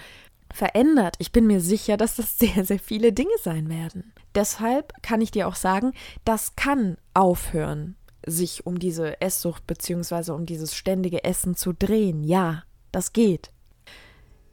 verändert? 0.54 1.16
Ich 1.20 1.32
bin 1.32 1.48
mir 1.48 1.60
sicher, 1.60 1.98
dass 1.98 2.16
das 2.16 2.38
sehr, 2.40 2.64
sehr 2.64 2.80
viele 2.80 3.12
Dinge 3.12 3.36
sein 3.42 3.70
werden. 3.70 4.14
Deshalb 4.36 4.94
kann 5.04 5.22
ich 5.22 5.32
dir 5.32 5.48
auch 5.48 5.56
sagen, 5.56 5.94
das 6.24 6.56
kann 6.56 6.98
aufhören, 7.14 7.96
sich 8.26 8.66
um 8.66 8.80
diese 8.80 9.20
Esssucht 9.22 9.68
bzw. 9.68 10.32
um 10.32 10.46
dieses 10.46 10.76
ständige 10.76 11.24
Essen 11.24 11.56
zu 11.56 11.74
drehen. 11.74 12.24
Ja, 12.24 12.64
das 12.92 13.14
geht. 13.14 13.52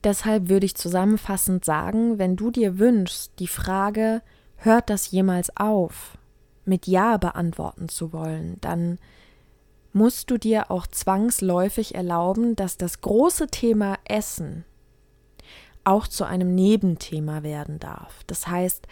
Deshalb 0.03 0.49
würde 0.49 0.65
ich 0.65 0.75
zusammenfassend 0.75 1.63
sagen, 1.63 2.17
wenn 2.17 2.35
du 2.35 2.49
dir 2.49 2.79
wünschst, 2.79 3.33
die 3.39 3.47
Frage, 3.47 4.21
hört 4.55 4.89
das 4.89 5.11
jemals 5.11 5.55
auf, 5.55 6.17
mit 6.65 6.87
Ja 6.87 7.17
beantworten 7.17 7.87
zu 7.87 8.11
wollen, 8.11 8.57
dann 8.61 8.97
musst 9.93 10.31
du 10.31 10.37
dir 10.37 10.71
auch 10.71 10.87
zwangsläufig 10.87 11.95
erlauben, 11.95 12.55
dass 12.55 12.77
das 12.77 13.01
große 13.01 13.47
Thema 13.47 13.97
Essen 14.05 14.65
auch 15.83 16.07
zu 16.07 16.25
einem 16.25 16.53
Nebenthema 16.53 17.43
werden 17.43 17.79
darf. 17.79 18.23
Das 18.27 18.47
heißt, 18.47 18.87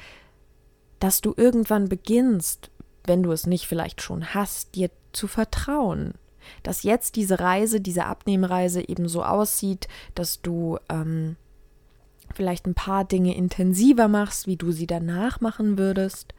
dass 1.00 1.22
du 1.22 1.34
irgendwann 1.36 1.88
beginnst, 1.90 2.72
wenn 3.06 3.24
du 3.24 3.32
es 3.32 3.48
nicht 3.48 3.68
vielleicht 3.68 4.02
schon 4.02 4.34
hast, 4.34 4.76
dir 4.76 4.90
zu 5.14 5.28
vertrauen, 5.28 6.14
dass 6.64 6.84
jetzt 6.84 7.16
diese 7.16 7.40
Reise, 7.40 7.82
diese 7.82 8.06
Abnehmreise 8.06 8.88
eben 8.88 9.08
so 9.08 9.24
aussieht, 9.24 9.88
dass 10.16 10.42
du 10.42 10.78
ähm, 10.90 11.36
vielleicht 12.34 12.66
ein 12.66 12.76
paar 12.76 13.06
Dinge 13.06 13.36
intensiver 13.36 14.08
machst, 14.08 14.48
wie 14.48 14.58
du 14.58 14.72
sie 14.72 14.88
danach 14.88 15.42
machen 15.42 15.78
würdest, 15.78 16.34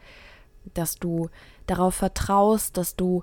dass 0.74 0.96
du 0.96 1.30
darauf 1.66 1.94
vertraust, 1.94 2.76
dass 2.76 2.96
du 2.96 3.22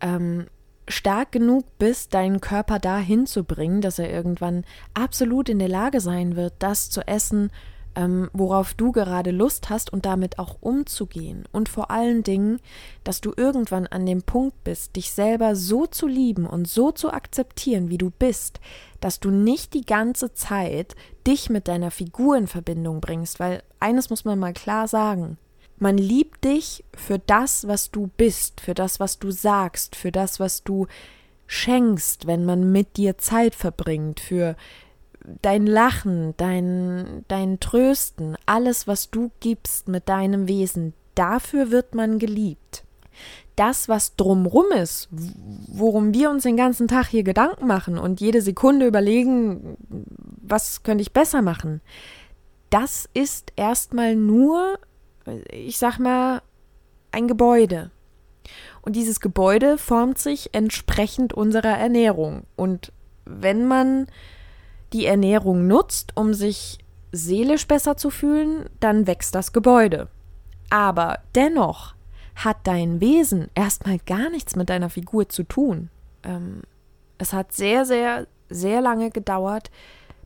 ähm, 0.00 0.46
stark 0.88 1.32
genug 1.32 1.64
bist, 1.78 2.14
deinen 2.14 2.40
Körper 2.40 2.78
dahin 2.78 3.26
zu 3.26 3.44
bringen, 3.44 3.80
dass 3.80 3.98
er 3.98 4.10
irgendwann 4.10 4.64
absolut 4.92 5.48
in 5.48 5.58
der 5.58 5.68
Lage 5.68 6.00
sein 6.00 6.36
wird, 6.36 6.54
das 6.58 6.90
zu 6.90 7.06
essen, 7.06 7.50
ähm, 7.96 8.28
worauf 8.32 8.74
du 8.74 8.92
gerade 8.92 9.30
Lust 9.30 9.70
hast 9.70 9.92
und 9.92 10.04
damit 10.04 10.38
auch 10.38 10.56
umzugehen. 10.60 11.44
Und 11.52 11.68
vor 11.68 11.90
allen 11.90 12.22
Dingen, 12.22 12.60
dass 13.04 13.20
du 13.20 13.32
irgendwann 13.36 13.86
an 13.86 14.06
dem 14.06 14.22
Punkt 14.22 14.64
bist, 14.64 14.96
dich 14.96 15.12
selber 15.12 15.56
so 15.56 15.86
zu 15.86 16.06
lieben 16.06 16.46
und 16.46 16.68
so 16.68 16.90
zu 16.90 17.12
akzeptieren, 17.12 17.90
wie 17.90 17.98
du 17.98 18.10
bist, 18.10 18.60
dass 19.00 19.20
du 19.20 19.30
nicht 19.30 19.74
die 19.74 19.84
ganze 19.84 20.32
Zeit 20.32 20.96
dich 21.26 21.50
mit 21.50 21.68
deiner 21.68 21.90
Figur 21.90 22.36
in 22.36 22.46
Verbindung 22.46 23.00
bringst, 23.00 23.40
weil 23.40 23.62
eines 23.80 24.10
muss 24.10 24.24
man 24.24 24.38
mal 24.38 24.52
klar 24.52 24.88
sagen. 24.88 25.38
Man 25.78 25.98
liebt 25.98 26.44
dich 26.44 26.84
für 26.96 27.18
das, 27.18 27.66
was 27.66 27.90
du 27.90 28.08
bist, 28.16 28.60
für 28.60 28.74
das, 28.74 29.00
was 29.00 29.18
du 29.18 29.30
sagst, 29.30 29.96
für 29.96 30.12
das, 30.12 30.38
was 30.38 30.62
du 30.62 30.86
schenkst, 31.46 32.26
wenn 32.26 32.44
man 32.44 32.72
mit 32.72 32.96
dir 32.96 33.18
Zeit 33.18 33.54
verbringt, 33.54 34.20
für 34.20 34.56
dein 35.42 35.66
Lachen, 35.66 36.34
dein, 36.36 37.24
dein 37.28 37.60
Trösten, 37.60 38.36
alles, 38.46 38.86
was 38.86 39.10
du 39.10 39.30
gibst 39.40 39.88
mit 39.88 40.08
deinem 40.08 40.48
Wesen, 40.48 40.94
dafür 41.14 41.70
wird 41.70 41.94
man 41.94 42.18
geliebt. 42.18 42.84
Das, 43.56 43.88
was 43.88 44.16
drumrum 44.16 44.66
ist, 44.72 45.08
worum 45.68 46.12
wir 46.12 46.30
uns 46.30 46.42
den 46.42 46.56
ganzen 46.56 46.88
Tag 46.88 47.06
hier 47.06 47.22
Gedanken 47.22 47.66
machen 47.66 47.98
und 47.98 48.20
jede 48.20 48.42
Sekunde 48.42 48.86
überlegen, 48.86 49.76
was 50.42 50.82
könnte 50.82 51.02
ich 51.02 51.12
besser 51.12 51.40
machen, 51.40 51.80
das 52.70 53.08
ist 53.14 53.52
erstmal 53.54 54.16
nur, 54.16 54.78
ich 55.50 55.78
sag 55.78 55.98
mal, 55.98 56.42
ein 57.12 57.28
Gebäude. 57.28 57.90
Und 58.82 58.96
dieses 58.96 59.20
Gebäude 59.20 59.78
formt 59.78 60.18
sich 60.18 60.50
entsprechend 60.52 61.32
unserer 61.32 61.78
Ernährung. 61.78 62.42
Und 62.56 62.92
wenn 63.24 63.66
man 63.66 64.06
die 64.92 65.06
Ernährung 65.06 65.66
nutzt, 65.66 66.12
um 66.16 66.34
sich 66.34 66.78
seelisch 67.10 67.66
besser 67.66 67.96
zu 67.96 68.10
fühlen, 68.10 68.68
dann 68.80 69.06
wächst 69.06 69.34
das 69.34 69.52
Gebäude. 69.52 70.08
Aber 70.70 71.20
dennoch 71.34 71.94
hat 72.34 72.58
dein 72.64 73.00
Wesen 73.00 73.48
erstmal 73.54 73.98
gar 73.98 74.30
nichts 74.30 74.56
mit 74.56 74.68
deiner 74.68 74.90
Figur 74.90 75.28
zu 75.28 75.44
tun. 75.44 75.88
Ähm, 76.24 76.62
es 77.18 77.32
hat 77.32 77.52
sehr, 77.52 77.84
sehr, 77.84 78.26
sehr 78.48 78.80
lange 78.80 79.10
gedauert, 79.10 79.70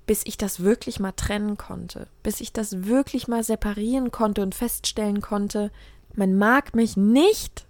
bis 0.09 0.23
ich 0.25 0.39
das 0.39 0.61
wirklich 0.61 1.01
mal 1.01 1.13
trennen 1.13 1.59
konnte, 1.59 2.09
bis 2.23 2.41
ich 2.41 2.55
das 2.55 2.87
wirklich 2.87 3.29
mal 3.29 3.45
separieren 3.45 4.11
konnte 4.11 4.41
und 4.43 4.55
feststellen 4.55 5.21
konnte, 5.21 5.71
man 6.15 6.35
mag 6.35 6.75
mich 6.75 6.97
nicht 6.97 7.67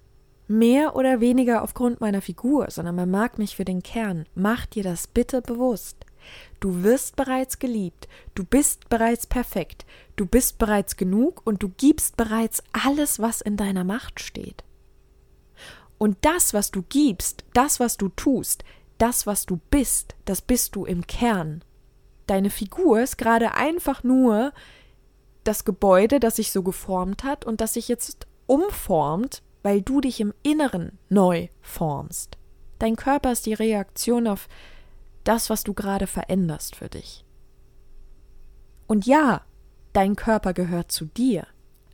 mehr 0.47 0.95
oder 0.95 1.21
weniger 1.21 1.63
aufgrund 1.63 2.01
meiner 2.01 2.23
Figur, 2.23 2.71
sondern 2.71 2.95
man 2.95 3.11
mag 3.11 3.39
mich 3.39 3.57
für 3.57 3.65
den 3.65 3.83
Kern. 3.83 4.25
Mach 4.37 4.67
dir 4.67 4.85
das 4.85 5.09
bitte 5.09 5.43
bewusst. 5.43 6.07
Du 6.61 6.85
wirst 6.85 7.17
bereits 7.17 7.59
geliebt, 7.59 8.07
du 8.37 8.45
bist 8.45 8.89
bereits 8.89 9.27
perfekt, 9.27 9.85
du 10.15 10.25
bist 10.25 10.59
bereits 10.59 10.97
genug 10.97 11.43
und 11.45 11.61
du 11.65 11.71
gibst 11.71 12.17
bereits 12.17 12.63
alles, 12.73 13.19
was 13.19 13.41
in 13.41 13.57
deiner 13.57 13.83
Macht 13.83 14.21
steht. 14.21 14.63
Und 15.99 16.19
das, 16.21 16.55
was 16.55 16.71
du 16.71 16.85
gibst, 16.89 17.45
das, 17.53 17.81
was 17.81 17.97
du 17.97 18.11
tust, 18.11 18.63
das, 18.99 19.27
was 19.27 19.45
du 19.45 19.59
bist, 19.71 20.15
das 20.25 20.41
bist 20.41 20.77
du 20.77 20.85
im 20.85 21.05
Kern. 21.05 21.65
Deine 22.29 22.51
Figur 22.51 23.01
ist 23.01 23.17
gerade 23.17 23.55
einfach 23.55 24.05
nur 24.05 24.53
das 25.45 25.65
Gebäude, 25.65 26.21
das 26.21 26.37
sich 26.37 26.53
so 26.53 26.63
geformt 26.63 27.25
hat 27.25 27.47
und 27.47 27.63
das 27.63 27.73
sich 27.73 27.89
jetzt 27.89 28.27
umformt, 28.47 29.43
weil 29.63 29.81
du 29.81 30.03
dich 30.03 30.21
im 30.21 30.35
Inneren 30.43 30.99
neu 31.09 31.49
formst. 31.63 32.37
Dein 32.79 32.97
Körper 32.97 33.33
ist 33.33 33.47
die 33.47 33.55
Reaktion 33.55 34.29
auf 34.29 34.47
das, 35.25 35.49
was 35.49 35.65
du 35.65 35.73
gerade 35.73 36.07
veränderst 36.07 36.77
für 36.77 36.91
dich. 36.91 37.25
Und 38.87 39.07
ja, 39.07 39.41
dein 39.95 40.15
Körper 40.15 40.53
gehört 40.53 40.93
zu 40.93 41.07
dir, 41.07 41.47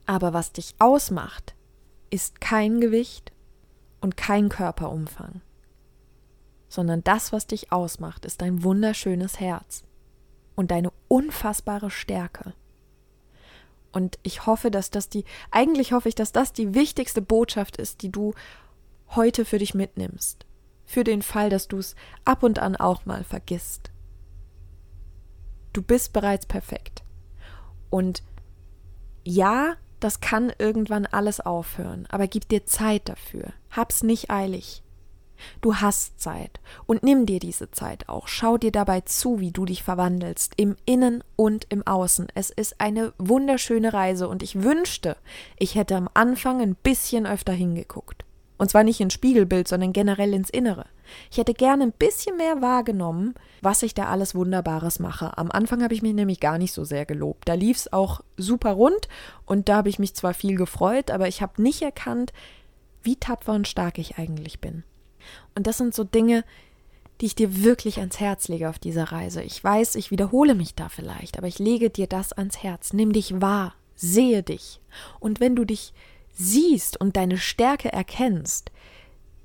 aber 0.05 0.33
was 0.33 0.51
dich 0.51 0.75
ausmacht, 0.79 1.55
ist 2.09 2.41
kein 2.41 2.81
Gewicht 2.81 3.31
und 4.01 4.17
kein 4.17 4.49
Körperumfang, 4.49 5.39
sondern 6.67 7.05
das, 7.05 7.31
was 7.31 7.47
dich 7.47 7.71
ausmacht, 7.71 8.25
ist 8.25 8.41
dein 8.41 8.63
wunderschönes 8.63 9.39
Herz 9.39 9.85
und 10.55 10.71
deine 10.71 10.91
unfassbare 11.07 11.89
Stärke. 11.89 12.53
Und 13.91 14.19
ich 14.23 14.45
hoffe, 14.45 14.71
dass 14.71 14.89
das 14.89 15.09
die, 15.09 15.23
eigentlich 15.51 15.93
hoffe 15.93 16.09
ich, 16.09 16.15
dass 16.15 16.31
das 16.31 16.53
die 16.53 16.73
wichtigste 16.73 17.21
Botschaft 17.21 17.77
ist, 17.77 18.01
die 18.01 18.11
du 18.11 18.33
heute 19.09 19.45
für 19.45 19.59
dich 19.59 19.73
mitnimmst 19.73 20.45
für 20.85 21.03
den 21.03 21.21
Fall, 21.21 21.49
dass 21.49 21.67
du 21.67 21.77
es 21.77 21.95
ab 22.23 22.43
und 22.43 22.59
an 22.59 22.75
auch 22.75 23.05
mal 23.05 23.23
vergisst. 23.23 23.91
Du 25.73 25.81
bist 25.81 26.13
bereits 26.13 26.45
perfekt. 26.45 27.03
Und 27.89 28.23
ja, 29.23 29.75
das 29.99 30.19
kann 30.19 30.53
irgendwann 30.57 31.05
alles 31.05 31.39
aufhören, 31.39 32.05
aber 32.09 32.27
gib 32.27 32.47
dir 32.47 32.65
Zeit 32.65 33.09
dafür. 33.09 33.53
Hab's 33.71 34.03
nicht 34.03 34.29
eilig. 34.29 34.83
Du 35.61 35.75
hast 35.75 36.19
Zeit 36.19 36.59
und 36.85 37.03
nimm 37.03 37.25
dir 37.25 37.39
diese 37.39 37.71
Zeit 37.71 38.09
auch. 38.09 38.27
Schau 38.27 38.57
dir 38.57 38.71
dabei 38.71 39.01
zu, 39.01 39.39
wie 39.39 39.51
du 39.51 39.65
dich 39.65 39.83
verwandelst, 39.83 40.53
im 40.57 40.75
Innen 40.85 41.23
und 41.35 41.67
im 41.69 41.85
Außen. 41.85 42.27
Es 42.35 42.49
ist 42.49 42.79
eine 42.79 43.13
wunderschöne 43.17 43.93
Reise 43.93 44.27
und 44.27 44.43
ich 44.43 44.63
wünschte, 44.63 45.17
ich 45.57 45.75
hätte 45.75 45.95
am 45.95 46.09
Anfang 46.13 46.61
ein 46.61 46.75
bisschen 46.75 47.25
öfter 47.25 47.53
hingeguckt. 47.53 48.25
Und 48.57 48.69
zwar 48.69 48.83
nicht 48.83 49.01
ins 49.01 49.13
Spiegelbild, 49.13 49.67
sondern 49.67 49.91
generell 49.91 50.33
ins 50.33 50.49
Innere. 50.49 50.85
Ich 51.29 51.37
hätte 51.37 51.53
gerne 51.53 51.83
ein 51.83 51.91
bisschen 51.91 52.37
mehr 52.37 52.61
wahrgenommen, 52.61 53.35
was 53.61 53.83
ich 53.83 53.93
da 53.93 54.07
alles 54.07 54.33
Wunderbares 54.33 54.99
mache. 54.99 55.37
Am 55.37 55.51
Anfang 55.51 55.83
habe 55.83 55.93
ich 55.93 56.01
mich 56.01 56.13
nämlich 56.13 56.39
gar 56.39 56.57
nicht 56.57 56.73
so 56.73 56.83
sehr 56.83 57.05
gelobt. 57.05 57.47
Da 57.47 57.53
lief 57.53 57.77
es 57.77 57.93
auch 57.93 58.21
super 58.37 58.71
rund 58.71 59.07
und 59.45 59.69
da 59.69 59.77
habe 59.77 59.89
ich 59.89 59.99
mich 59.99 60.15
zwar 60.15 60.33
viel 60.33 60.55
gefreut, 60.55 61.11
aber 61.11 61.27
ich 61.27 61.41
habe 61.41 61.61
nicht 61.61 61.81
erkannt, 61.81 62.31
wie 63.03 63.17
tapfer 63.17 63.53
und 63.53 63.67
stark 63.67 63.97
ich 63.97 64.17
eigentlich 64.17 64.59
bin. 64.59 64.83
Und 65.55 65.67
das 65.67 65.77
sind 65.77 65.93
so 65.93 66.03
Dinge, 66.03 66.43
die 67.21 67.27
ich 67.27 67.35
dir 67.35 67.63
wirklich 67.63 67.99
ans 67.99 68.19
Herz 68.19 68.47
lege 68.47 68.69
auf 68.69 68.79
dieser 68.79 69.05
Reise. 69.05 69.41
Ich 69.41 69.63
weiß, 69.63 69.95
ich 69.95 70.11
wiederhole 70.11 70.55
mich 70.55 70.75
da 70.75 70.89
vielleicht, 70.89 71.37
aber 71.37 71.47
ich 71.47 71.59
lege 71.59 71.89
dir 71.89 72.07
das 72.07 72.33
ans 72.33 72.61
Herz. 72.61 72.93
Nimm 72.93 73.13
dich 73.13 73.41
wahr, 73.41 73.75
sehe 73.95 74.43
dich. 74.43 74.81
Und 75.19 75.39
wenn 75.39 75.55
du 75.55 75.63
dich 75.63 75.93
siehst 76.33 76.99
und 76.99 77.15
deine 77.15 77.37
Stärke 77.37 77.91
erkennst, 77.91 78.71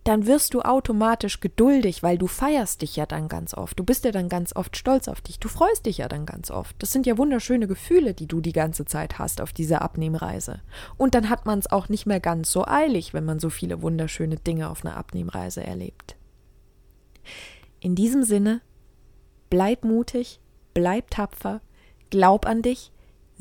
dann 0.04 0.26
wirst 0.26 0.54
du 0.54 0.62
automatisch 0.62 1.40
geduldig, 1.40 2.02
weil 2.02 2.16
du 2.16 2.26
feierst 2.26 2.82
dich 2.82 2.96
ja 2.96 3.06
dann 3.06 3.28
ganz 3.28 3.54
oft. 3.54 3.78
Du 3.78 3.84
bist 3.84 4.04
ja 4.04 4.12
dann 4.12 4.28
ganz 4.28 4.56
oft 4.56 4.76
stolz 4.76 5.08
auf 5.08 5.20
dich. 5.20 5.38
Du 5.38 5.48
freust 5.48 5.86
dich 5.86 5.98
ja 5.98 6.08
dann 6.08 6.26
ganz 6.26 6.50
oft. 6.50 6.74
Das 6.78 6.90
sind 6.90 7.06
ja 7.06 7.18
wunderschöne 7.18 7.66
Gefühle, 7.66 8.14
die 8.14 8.26
du 8.26 8.40
die 8.40 8.52
ganze 8.52 8.84
Zeit 8.86 9.18
hast 9.18 9.40
auf 9.40 9.52
dieser 9.52 9.82
Abnehmreise. 9.82 10.60
Und 10.96 11.14
dann 11.14 11.28
hat 11.28 11.46
man 11.46 11.58
es 11.58 11.70
auch 11.70 11.88
nicht 11.88 12.06
mehr 12.06 12.20
ganz 12.20 12.50
so 12.50 12.66
eilig, 12.66 13.12
wenn 13.12 13.24
man 13.24 13.40
so 13.40 13.50
viele 13.50 13.82
wunderschöne 13.82 14.36
Dinge 14.36 14.70
auf 14.70 14.84
einer 14.84 14.96
Abnehmreise 14.96 15.62
erlebt. 15.62 16.16
In 17.80 17.94
diesem 17.94 18.22
Sinne, 18.22 18.62
bleib 19.50 19.84
mutig, 19.84 20.40
bleib 20.74 21.10
tapfer, 21.10 21.60
glaub 22.08 22.46
an 22.46 22.62
dich, 22.62 22.92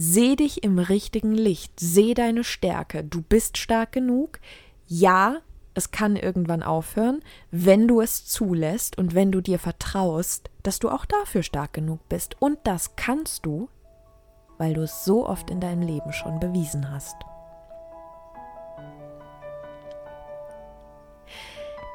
Seh 0.02 0.38
dich 0.38 0.64
im 0.64 0.80
richtigen 0.80 1.34
Licht, 1.34 1.74
seh 1.78 2.14
deine 2.14 2.46
Stärke. 2.46 3.04
Du 3.04 3.22
bist 3.22 3.58
stark 3.58 3.92
genug. 3.92 4.40
Ja, 4.88 5.42
es 5.80 5.92
kann 5.92 6.18
irgendwann 6.18 6.62
aufhören, 6.62 7.22
wenn 7.52 7.88
du 7.88 8.02
es 8.02 8.26
zulässt 8.26 8.98
und 8.98 9.16
wenn 9.16 9.32
du 9.32 9.42
dir 9.42 9.58
vertraust, 9.58 10.52
dass 10.62 10.78
du 10.78 10.90
auch 10.90 11.06
dafür 11.06 11.42
stark 11.42 11.74
genug 11.74 12.08
bist. 12.10 12.36
Und 12.40 12.60
das 12.66 12.98
kannst 12.98 13.46
du, 13.46 13.70
weil 14.58 14.74
du 14.74 14.82
es 14.82 15.06
so 15.06 15.26
oft 15.28 15.50
in 15.50 15.62
deinem 15.62 15.82
Leben 15.82 16.12
schon 16.12 16.40
bewiesen 16.40 16.92
hast. 16.92 17.16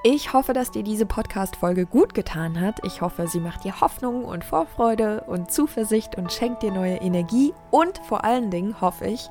Ich 0.07 0.33
hoffe, 0.33 0.53
dass 0.53 0.71
dir 0.71 0.83
diese 0.83 1.07
Podcast-Folge 1.07 1.87
gut 1.87 2.15
getan 2.15 2.61
hat. 2.61 2.85
Ich 2.85 3.03
hoffe, 3.03 3.27
sie 3.27 3.41
macht 3.41 3.65
dir 3.65 3.81
Hoffnung 3.81 4.25
und 4.25 4.45
Vorfreude 4.45 5.25
und 5.27 5.51
Zuversicht 5.51 6.17
und 6.17 6.33
schenkt 6.33 6.63
dir 6.63 6.73
neue 6.73 6.97
Energie. 6.97 7.55
Und 7.71 7.99
vor 8.07 8.25
allen 8.25 8.51
Dingen 8.51 8.81
hoffe 8.81 9.07
ich, 9.07 9.29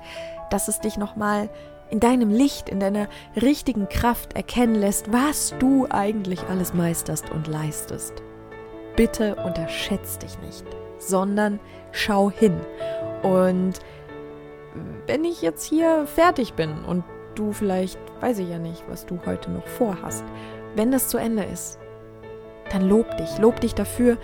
dass 0.49 0.67
es 0.67 0.79
dich 0.79 0.97
nochmal 0.97 1.49
in 1.93 1.99
deinem 1.99 2.31
Licht, 2.31 2.69
in 2.69 2.79
deiner 2.79 3.07
richtigen 3.39 3.87
Kraft 3.87 4.35
erkennen 4.35 4.73
lässt, 4.73 5.13
was 5.13 5.53
du 5.59 5.85
eigentlich 5.91 6.41
alles 6.49 6.73
meisterst 6.73 7.29
und 7.29 7.45
leistest. 7.45 8.23
Bitte 8.95 9.35
unterschätz 9.35 10.17
dich 10.17 10.39
nicht, 10.39 10.65
sondern 10.97 11.59
schau 11.91 12.31
hin. 12.31 12.59
Und 13.21 13.73
wenn 15.05 15.23
ich 15.23 15.43
jetzt 15.43 15.65
hier 15.65 16.07
fertig 16.07 16.55
bin 16.55 16.83
und 16.83 17.03
du 17.35 17.51
vielleicht, 17.51 17.99
weiß 18.21 18.39
ich 18.39 18.49
ja 18.49 18.57
nicht, 18.57 18.83
was 18.89 19.05
du 19.05 19.19
heute 19.27 19.51
noch 19.51 19.67
vorhast, 19.67 20.25
wenn 20.75 20.91
das 20.91 21.09
zu 21.09 21.19
Ende 21.19 21.43
ist, 21.43 21.77
dann 22.71 22.89
lob 22.89 23.17
dich, 23.17 23.37
lob 23.37 23.61
dich 23.61 23.75
dafür, 23.75 24.17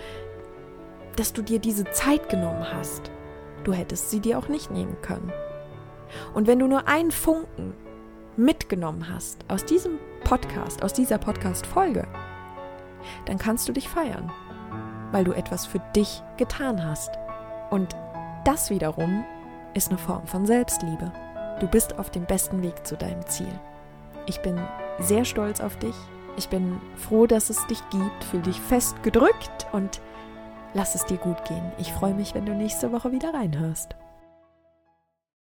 dass 1.14 1.32
du 1.32 1.40
dir 1.40 1.60
diese 1.60 1.84
Zeit 1.84 2.28
genommen 2.30 2.66
hast. 2.72 3.12
Du 3.62 3.72
hättest 3.72 4.10
sie 4.10 4.18
dir 4.18 4.40
auch 4.40 4.48
nicht 4.48 4.72
nehmen 4.72 4.96
können. 5.02 5.32
Und 6.34 6.46
wenn 6.46 6.58
du 6.58 6.66
nur 6.66 6.88
einen 6.88 7.10
Funken 7.10 7.74
mitgenommen 8.36 9.08
hast 9.12 9.44
aus 9.48 9.64
diesem 9.64 9.98
Podcast, 10.24 10.82
aus 10.82 10.92
dieser 10.92 11.18
Podcast-Folge, 11.18 12.06
dann 13.26 13.38
kannst 13.38 13.68
du 13.68 13.72
dich 13.72 13.88
feiern, 13.88 14.30
weil 15.12 15.24
du 15.24 15.32
etwas 15.32 15.66
für 15.66 15.80
dich 15.96 16.22
getan 16.36 16.84
hast. 16.84 17.10
Und 17.70 17.96
das 18.44 18.70
wiederum 18.70 19.24
ist 19.74 19.88
eine 19.88 19.98
Form 19.98 20.26
von 20.26 20.46
Selbstliebe. 20.46 21.12
Du 21.60 21.66
bist 21.66 21.98
auf 21.98 22.10
dem 22.10 22.24
besten 22.24 22.62
Weg 22.62 22.86
zu 22.86 22.96
deinem 22.96 23.26
Ziel. 23.26 23.52
Ich 24.26 24.40
bin 24.42 24.60
sehr 24.98 25.24
stolz 25.24 25.60
auf 25.60 25.76
dich 25.78 25.94
ich 26.36 26.48
bin 26.48 26.80
froh, 26.96 27.26
dass 27.26 27.50
es 27.50 27.66
dich 27.66 27.82
gibt. 27.90 28.24
Fühl 28.24 28.42
dich 28.42 28.60
fest 28.60 29.02
gedrückt 29.02 29.66
und 29.72 30.00
lass 30.74 30.94
es 30.94 31.04
dir 31.04 31.18
gut 31.18 31.44
gehen. 31.44 31.72
Ich 31.78 31.92
freue 31.92 32.14
mich, 32.14 32.34
wenn 32.34 32.46
du 32.46 32.54
nächste 32.54 32.92
Woche 32.92 33.12
wieder 33.12 33.34
reinhörst. 33.34 33.94